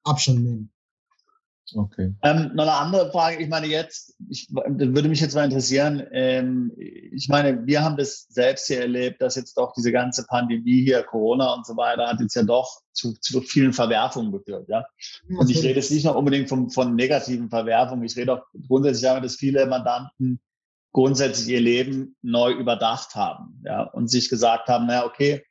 [0.03, 0.71] Abstand nehmen.
[1.73, 2.13] Okay.
[2.21, 3.41] Ähm, noch eine andere Frage.
[3.41, 6.05] Ich meine, jetzt, ich, würde mich jetzt mal interessieren.
[6.11, 10.83] Ähm, ich meine, wir haben das selbst hier erlebt, dass jetzt doch diese ganze Pandemie
[10.83, 14.69] hier, Corona und so weiter, hat jetzt ja doch zu, zu vielen Verwerfungen geführt.
[14.69, 14.85] Ja?
[15.37, 18.05] Und ich rede jetzt nicht nur unbedingt von, von negativen Verwerfungen.
[18.05, 20.39] Ich rede auch grundsätzlich damit, dass viele Mandanten
[20.93, 23.61] grundsätzlich ihr Leben neu überdacht haben.
[23.65, 23.83] Ja?
[23.83, 25.43] Und sich gesagt haben, naja, okay,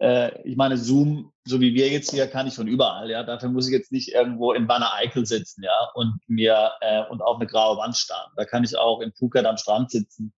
[0.00, 3.10] äh, ich meine, Zoom, so wie wir jetzt hier, kann ich von überall.
[3.10, 7.04] Ja, dafür muss ich jetzt nicht irgendwo in Banner Eickel sitzen, ja, und mir äh,
[7.10, 8.32] und auf eine graue Wand starren.
[8.36, 10.32] Da kann ich auch in Phuket am Strand sitzen.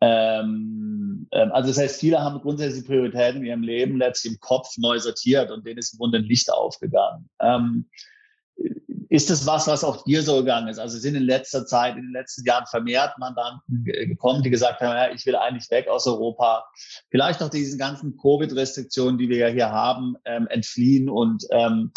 [0.00, 4.78] Ähm, ähm, also das heißt, viele haben grundsätzlich Prioritäten in ihrem Leben letztlich im Kopf
[4.78, 7.28] neu sortiert und denen ist im Grunde ein Licht aufgegangen.
[7.38, 7.90] Ähm,
[9.10, 10.78] ist das was, was auch dir so gegangen ist?
[10.78, 14.96] Also sind in letzter Zeit, in den letzten Jahren vermehrt Mandanten gekommen, die gesagt haben,
[14.96, 16.64] ja, ich will eigentlich weg aus Europa.
[17.10, 21.90] Vielleicht auch diesen ganzen Covid-Restriktionen, die wir ja hier haben, ähm, entfliehen und ähm,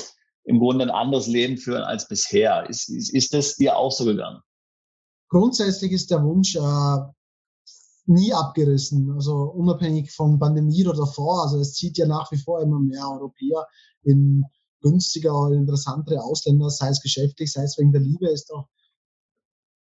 [0.43, 2.67] im Grunde ein anderes Leben führen als bisher.
[2.67, 4.41] Ist, ist, ist das dir auch so gegangen?
[5.29, 6.97] Grundsätzlich ist der Wunsch äh,
[8.07, 11.43] nie abgerissen, also unabhängig von Pandemie oder davor.
[11.43, 13.67] Also es zieht ja nach wie vor immer mehr Europäer
[14.01, 14.45] in
[14.83, 18.67] günstiger oder interessantere Ausländer, sei es geschäftlich, sei es wegen der Liebe, ist auch,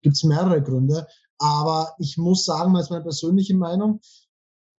[0.02, 1.08] gibt es mehrere Gründe.
[1.38, 4.00] Aber ich muss sagen, das ist meine persönliche Meinung,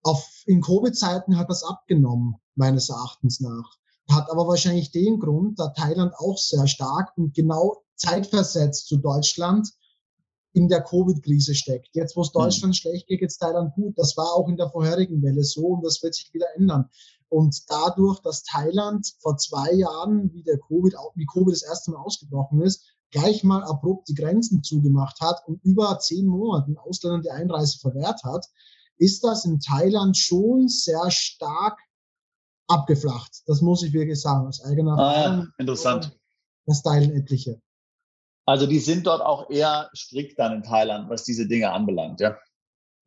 [0.03, 3.77] auf, in Covid-Zeiten hat das abgenommen, meines Erachtens nach.
[4.09, 9.69] Hat aber wahrscheinlich den Grund, da Thailand auch sehr stark und genau zeitversetzt zu Deutschland
[10.53, 11.89] in der Covid-Krise steckt.
[11.95, 12.41] Jetzt, wo es hm.
[12.41, 12.77] Deutschland mhm.
[12.77, 13.99] schlecht geht, geht es Thailand gut.
[13.99, 16.89] Das war auch in der vorherigen Welle so und das wird sich wieder ändern.
[17.29, 21.99] Und dadurch, dass Thailand vor zwei Jahren, wie der Covid, wie Covid das erste Mal
[21.99, 27.31] ausgebrochen ist, gleich mal abrupt die Grenzen zugemacht hat und über zehn Monaten Ausländern die
[27.31, 28.47] Einreise verwehrt hat,
[28.99, 31.79] ist das in Thailand schon sehr stark
[32.69, 33.43] abgeflacht.
[33.47, 35.47] Das muss ich wirklich sagen, aus eigener ah, Erfahrung.
[35.49, 36.19] Ah, interessant.
[36.67, 37.61] Das teilen etliche.
[38.45, 42.39] Also die sind dort auch eher strikt dann in Thailand, was diese Dinge anbelangt, ja?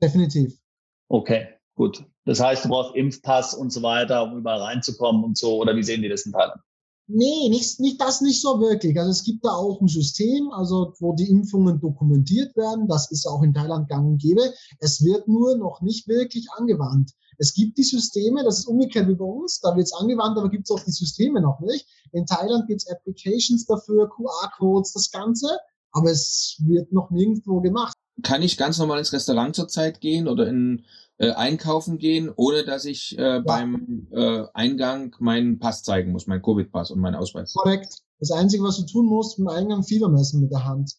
[0.01, 0.59] Definitiv.
[1.07, 1.58] Okay.
[1.79, 2.03] Gut.
[2.25, 5.61] Das heißt, du brauchst Impfpass und so weiter, um überall reinzukommen und so.
[5.61, 6.59] Oder wie sehen die das in Thailand?
[7.07, 8.99] Nee, nicht, nicht das nicht so wirklich.
[8.99, 12.89] Also es gibt da auch ein System, also wo die Impfungen dokumentiert werden.
[12.89, 14.41] Das ist auch in Thailand gang und gäbe.
[14.79, 17.13] Es wird nur noch nicht wirklich angewandt.
[17.37, 20.49] Es gibt die Systeme, das ist umgekehrt wie bei uns, da wird es angewandt, aber
[20.49, 21.87] gibt es auch die Systeme noch nicht.
[22.11, 25.47] In Thailand gibt es Applications dafür, QR-Codes, das Ganze,
[25.93, 27.95] aber es wird noch nirgendwo gemacht.
[28.23, 30.83] Kann ich ganz normal ins Restaurant zurzeit gehen oder in
[31.17, 33.39] äh, einkaufen gehen, ohne dass ich äh, ja.
[33.39, 37.53] beim äh, Eingang meinen Pass zeigen muss, meinen Covid-Pass und meinen Ausweis.
[37.53, 37.99] Korrekt.
[38.19, 40.93] Das Einzige, was du tun musst, beim Eingang Fieber messen mit der Hand.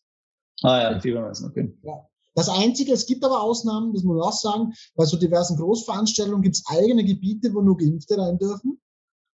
[0.63, 1.77] Ah ja, Fieber messen, okay.
[1.83, 2.07] Ja.
[2.35, 6.43] Das Einzige, es gibt aber Ausnahmen, das muss man auch sagen, bei so diversen Großveranstaltungen
[6.43, 8.81] gibt es eigene Gebiete, wo nur Geimpfte rein dürfen.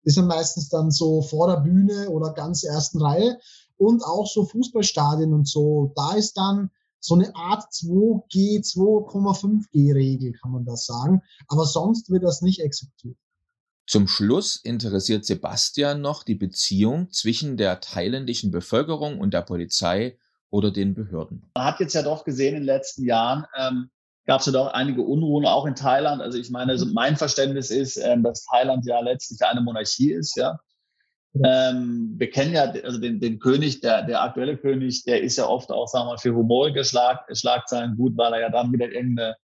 [0.04, 3.38] Die sind meistens dann so vor der Bühne oder ganz ersten Reihe.
[3.76, 5.92] Und auch so Fußballstadien und so.
[5.96, 6.70] Da ist dann
[7.02, 11.20] so eine Art 2G, 2,5G-Regel, kann man das sagen.
[11.48, 13.16] Aber sonst wird das nicht exekutiert.
[13.86, 20.16] Zum Schluss interessiert Sebastian noch die Beziehung zwischen der thailändischen Bevölkerung und der Polizei
[20.50, 21.50] oder den Behörden.
[21.56, 23.90] Man hat jetzt ja doch gesehen in den letzten Jahren, ähm,
[24.24, 26.22] gab es ja doch einige Unruhen auch in Thailand.
[26.22, 30.36] Also ich meine, also mein Verständnis ist, ähm, dass Thailand ja letztlich eine Monarchie ist,
[30.36, 30.60] ja.
[31.34, 35.46] Ähm, wir kennen ja also den, den König, der, der aktuelle König, der ist ja
[35.46, 38.90] oft auch, sagen wir mal, für humorige Schlag, Schlagzeilen gut, weil er ja dann wieder
[38.90, 39.36] irgendeine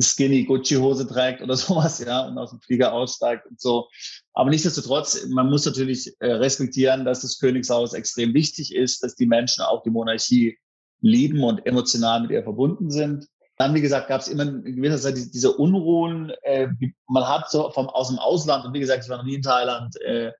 [0.00, 3.88] skinny Gucci-Hose trägt oder sowas, ja, und aus dem Flieger aussteigt und so.
[4.32, 9.26] Aber nichtsdestotrotz, man muss natürlich äh, respektieren, dass das Königshaus extrem wichtig ist, dass die
[9.26, 10.58] Menschen auch die Monarchie
[11.02, 13.26] lieben und emotional mit ihr verbunden sind.
[13.58, 16.32] Dann, wie gesagt, gab es immer in gewisser Zeit diese Unruhen.
[16.42, 16.68] Äh,
[17.06, 19.42] man hat so vom, aus dem Ausland, und wie gesagt, ich war noch nie in
[19.42, 20.32] Thailand, äh,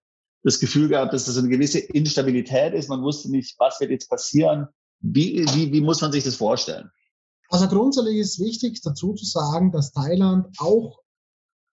[0.43, 2.89] das Gefühl gehabt, dass das eine gewisse Instabilität ist.
[2.89, 4.69] Man wusste nicht, was wird jetzt passieren.
[5.01, 6.91] Wie, wie, wie muss man sich das vorstellen?
[7.49, 11.01] Also grundsätzlich ist wichtig dazu zu sagen, dass Thailand auch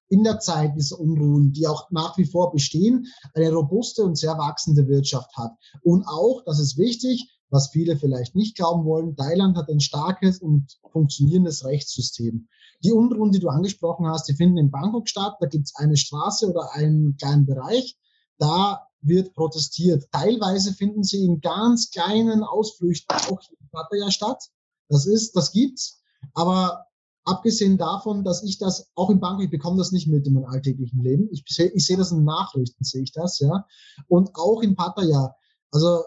[0.09, 4.37] in der Zeit dieser Unruhen, die auch nach wie vor bestehen, eine robuste und sehr
[4.37, 5.51] wachsende Wirtschaft hat.
[5.83, 10.39] Und auch, das ist wichtig, was viele vielleicht nicht glauben wollen, Thailand hat ein starkes
[10.39, 12.47] und funktionierendes Rechtssystem.
[12.83, 15.35] Die Unruhen, die du angesprochen hast, die finden in Bangkok statt.
[15.39, 17.97] Da gibt es eine Straße oder einen kleinen Bereich,
[18.39, 20.09] da wird protestiert.
[20.11, 24.49] Teilweise finden sie in ganz kleinen Ausflüchten auch in Pattaya statt.
[24.89, 26.01] Das ist, das gibt's.
[26.33, 26.85] Aber
[27.23, 30.45] abgesehen davon, dass ich das auch in Bangkok, ich bekomme das nicht mit in meinem
[30.45, 31.29] alltäglichen Leben.
[31.31, 33.65] Ich sehe, ich sehe das in Nachrichten, sehe ich das, ja.
[34.07, 35.35] Und auch in Pattaya.
[35.71, 36.03] Also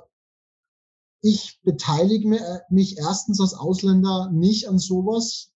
[1.21, 2.29] ich beteilige
[2.69, 5.53] mich erstens als Ausländer nicht an sowas,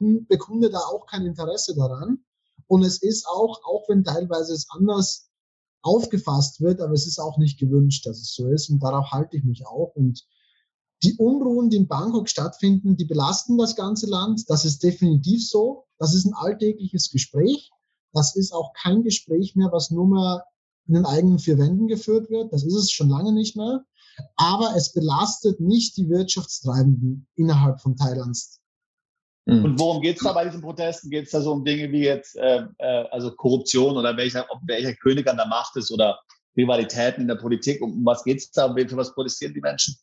[0.00, 2.24] bekunde da auch kein Interesse daran.
[2.66, 5.30] Und es ist auch, auch wenn teilweise es anders
[5.84, 9.36] aufgefasst wird, aber es ist auch nicht gewünscht, dass es so ist und darauf halte
[9.36, 9.92] ich mich auch.
[9.94, 10.24] Und
[11.02, 14.48] die Unruhen, die in Bangkok stattfinden, die belasten das ganze Land.
[14.48, 15.84] Das ist definitiv so.
[15.98, 17.70] Das ist ein alltägliches Gespräch.
[18.12, 20.44] Das ist auch kein Gespräch mehr, was nur mehr
[20.86, 22.52] in den eigenen vier Wänden geführt wird.
[22.52, 23.84] Das ist es schon lange nicht mehr.
[24.36, 28.60] Aber es belastet nicht die Wirtschaftstreibenden innerhalb von Thailands.
[29.46, 29.64] Mhm.
[29.64, 31.10] Und worum geht es da bei diesen Protesten?
[31.10, 34.60] Geht es da so um Dinge wie jetzt äh, äh, also Korruption oder welcher, ob
[34.66, 36.18] welcher König an der Macht ist oder
[36.56, 37.82] Rivalitäten in der Politik?
[37.82, 38.66] Um was geht es da?
[38.66, 39.96] Um für was protestieren die Menschen?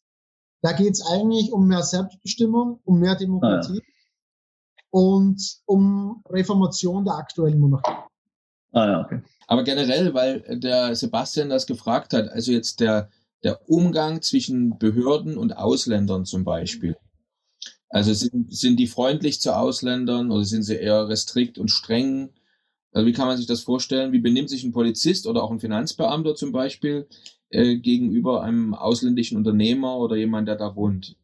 [0.61, 4.83] Da geht es eigentlich um mehr Selbstbestimmung, um mehr Demokratie ah, ja.
[4.91, 7.97] und um Reformation der aktuellen Monarchie.
[8.73, 9.21] Ah ja, okay.
[9.47, 13.09] Aber generell, weil der Sebastian das gefragt hat, also jetzt der,
[13.43, 16.95] der Umgang zwischen Behörden und Ausländern zum Beispiel.
[17.91, 22.29] Also sind, sind die freundlich zu Ausländern oder sind sie eher restrikt und streng?
[22.93, 24.13] Also wie kann man sich das vorstellen?
[24.13, 27.07] Wie benimmt sich ein Polizist oder auch ein Finanzbeamter zum Beispiel
[27.49, 31.17] äh, gegenüber einem ausländischen Unternehmer oder jemand, der da wohnt?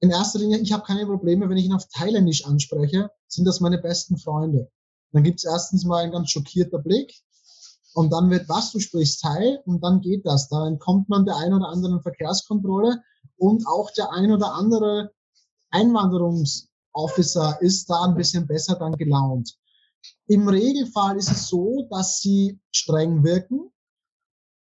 [0.00, 3.60] In erster Linie, ich habe keine Probleme, wenn ich ihn auf Thailändisch anspreche, sind das
[3.60, 4.70] meine besten Freunde.
[5.12, 7.12] Dann gibt's erstens mal ein ganz schockierter Blick
[7.94, 10.48] und dann wird, was du sprichst, Thai und dann geht das.
[10.48, 13.00] Dann entkommt man der ein oder anderen Verkehrskontrolle
[13.36, 15.12] und auch der ein oder andere
[15.70, 19.58] Einwanderungsofficer ist da ein bisschen besser dann gelaunt.
[20.26, 23.72] Im Regelfall ist es so, dass sie streng wirken,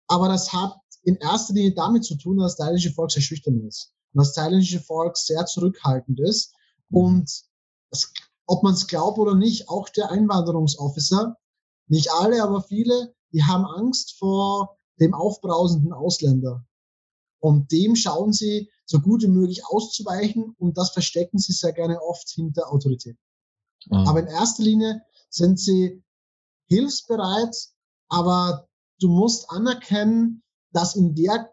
[0.07, 3.65] aber das hat in erster Linie damit zu tun, dass das thailändische Volk sehr schüchtern
[3.67, 3.93] ist.
[4.13, 6.53] Und das thailändische Volk sehr zurückhaltend ist.
[6.89, 7.31] Und
[7.91, 8.13] es,
[8.45, 11.37] ob man es glaubt oder nicht, auch der Einwanderungsofficer,
[11.87, 16.65] nicht alle, aber viele, die haben Angst vor dem aufbrausenden Ausländer.
[17.39, 22.01] Und dem schauen sie so gut wie möglich auszuweichen und das verstecken sie sehr gerne
[22.01, 23.17] oft hinter Autorität.
[23.89, 23.97] Mhm.
[24.05, 26.03] Aber in erster Linie sind sie
[26.67, 27.55] hilfsbereit,
[28.09, 28.67] aber
[28.99, 31.49] du musst anerkennen, dass in der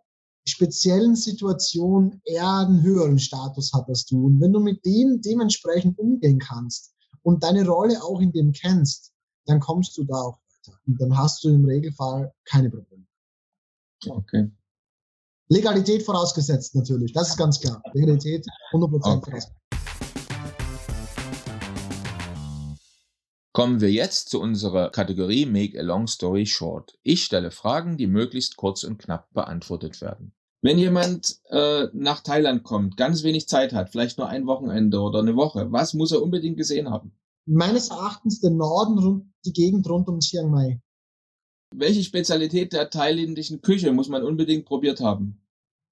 [0.49, 4.26] speziellen Situation er einen höheren Status hat als du.
[4.26, 9.12] Und wenn du mit dem dementsprechend umgehen kannst und deine Rolle auch in dem kennst,
[9.45, 10.76] dann kommst du da auch weiter.
[10.86, 13.07] Und dann hast du im Regelfall keine Probleme.
[14.09, 14.51] Okay.
[15.51, 17.82] Legalität vorausgesetzt natürlich, das ist ganz klar.
[17.94, 19.01] Legalität 100% okay.
[19.01, 19.53] vorausgesetzt.
[23.53, 26.99] Kommen wir jetzt zu unserer Kategorie Make a Long Story Short.
[27.03, 30.32] Ich stelle Fragen, die möglichst kurz und knapp beantwortet werden.
[30.61, 35.20] Wenn jemand äh, nach Thailand kommt, ganz wenig Zeit hat, vielleicht nur ein Wochenende oder
[35.20, 37.12] eine Woche, was muss er unbedingt gesehen haben?
[37.46, 40.82] Meines Erachtens den Norden, die Gegend rund um Chiang Mai.
[41.74, 45.40] Welche Spezialität der thailändischen Küche muss man unbedingt probiert haben?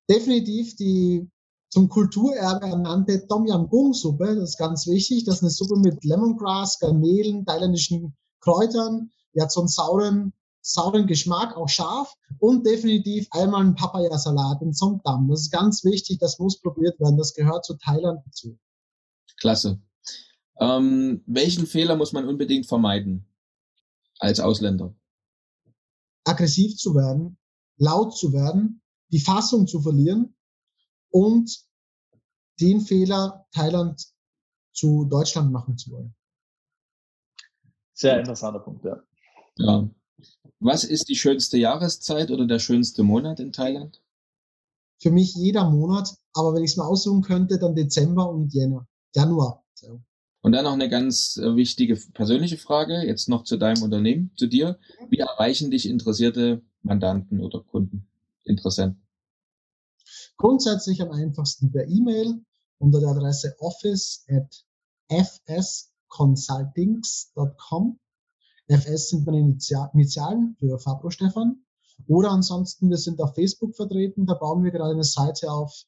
[0.09, 1.29] Definitiv die
[1.69, 4.35] zum Kulturerbe ernannte Tom Yam Goong Suppe.
[4.37, 5.25] Das ist ganz wichtig.
[5.25, 9.11] Das ist eine Suppe mit Lemongrass, Garnelen, thailändischen Kräutern.
[9.35, 12.15] Die hat so einen sauren, sauren Geschmack, auch scharf.
[12.39, 15.29] Und definitiv einmal ein Papayasalat in Somtam.
[15.29, 16.19] Das ist ganz wichtig.
[16.19, 17.19] Das muss probiert werden.
[17.19, 18.59] Das gehört zu Thailand dazu.
[19.39, 19.81] Klasse.
[20.59, 23.27] Ähm, welchen Fehler muss man unbedingt vermeiden
[24.19, 24.95] als Ausländer?
[26.27, 27.39] Aggressiv zu werden,
[27.79, 30.35] laut zu werden, die Fassung zu verlieren
[31.11, 31.65] und
[32.61, 34.05] den Fehler Thailand
[34.73, 36.15] zu Deutschland machen zu wollen.
[37.95, 39.03] Sehr interessanter Punkt, ja.
[39.57, 39.89] ja.
[40.59, 44.03] Was ist die schönste Jahreszeit oder der schönste Monat in Thailand?
[45.01, 48.87] Für mich jeder Monat, aber wenn ich es mal aussuchen könnte, dann Dezember und Jänner.
[49.15, 49.65] Januar.
[49.75, 50.01] So.
[50.47, 54.47] Und dann noch eine ganz äh, wichtige persönliche Frage, jetzt noch zu deinem Unternehmen, zu
[54.47, 54.79] dir.
[55.11, 58.07] Wie erreichen dich interessierte Mandanten oder Kunden,
[58.45, 59.03] Interessenten?
[60.37, 62.45] Grundsätzlich am einfachsten per E-Mail
[62.79, 64.65] unter der Adresse office at
[65.09, 67.99] fsconsultings.com.
[68.69, 71.65] FS sind meine Initialen für Fabro Stefan.
[72.07, 75.87] Oder ansonsten, wir sind auf Facebook vertreten, da bauen wir gerade eine Seite auf.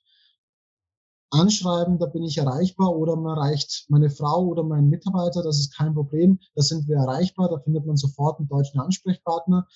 [1.31, 5.76] Anschreiben, da bin ich erreichbar oder man erreicht meine Frau oder meinen Mitarbeiter, das ist
[5.76, 9.66] kein Problem, da sind wir erreichbar, da findet man sofort einen deutschen Ansprechpartner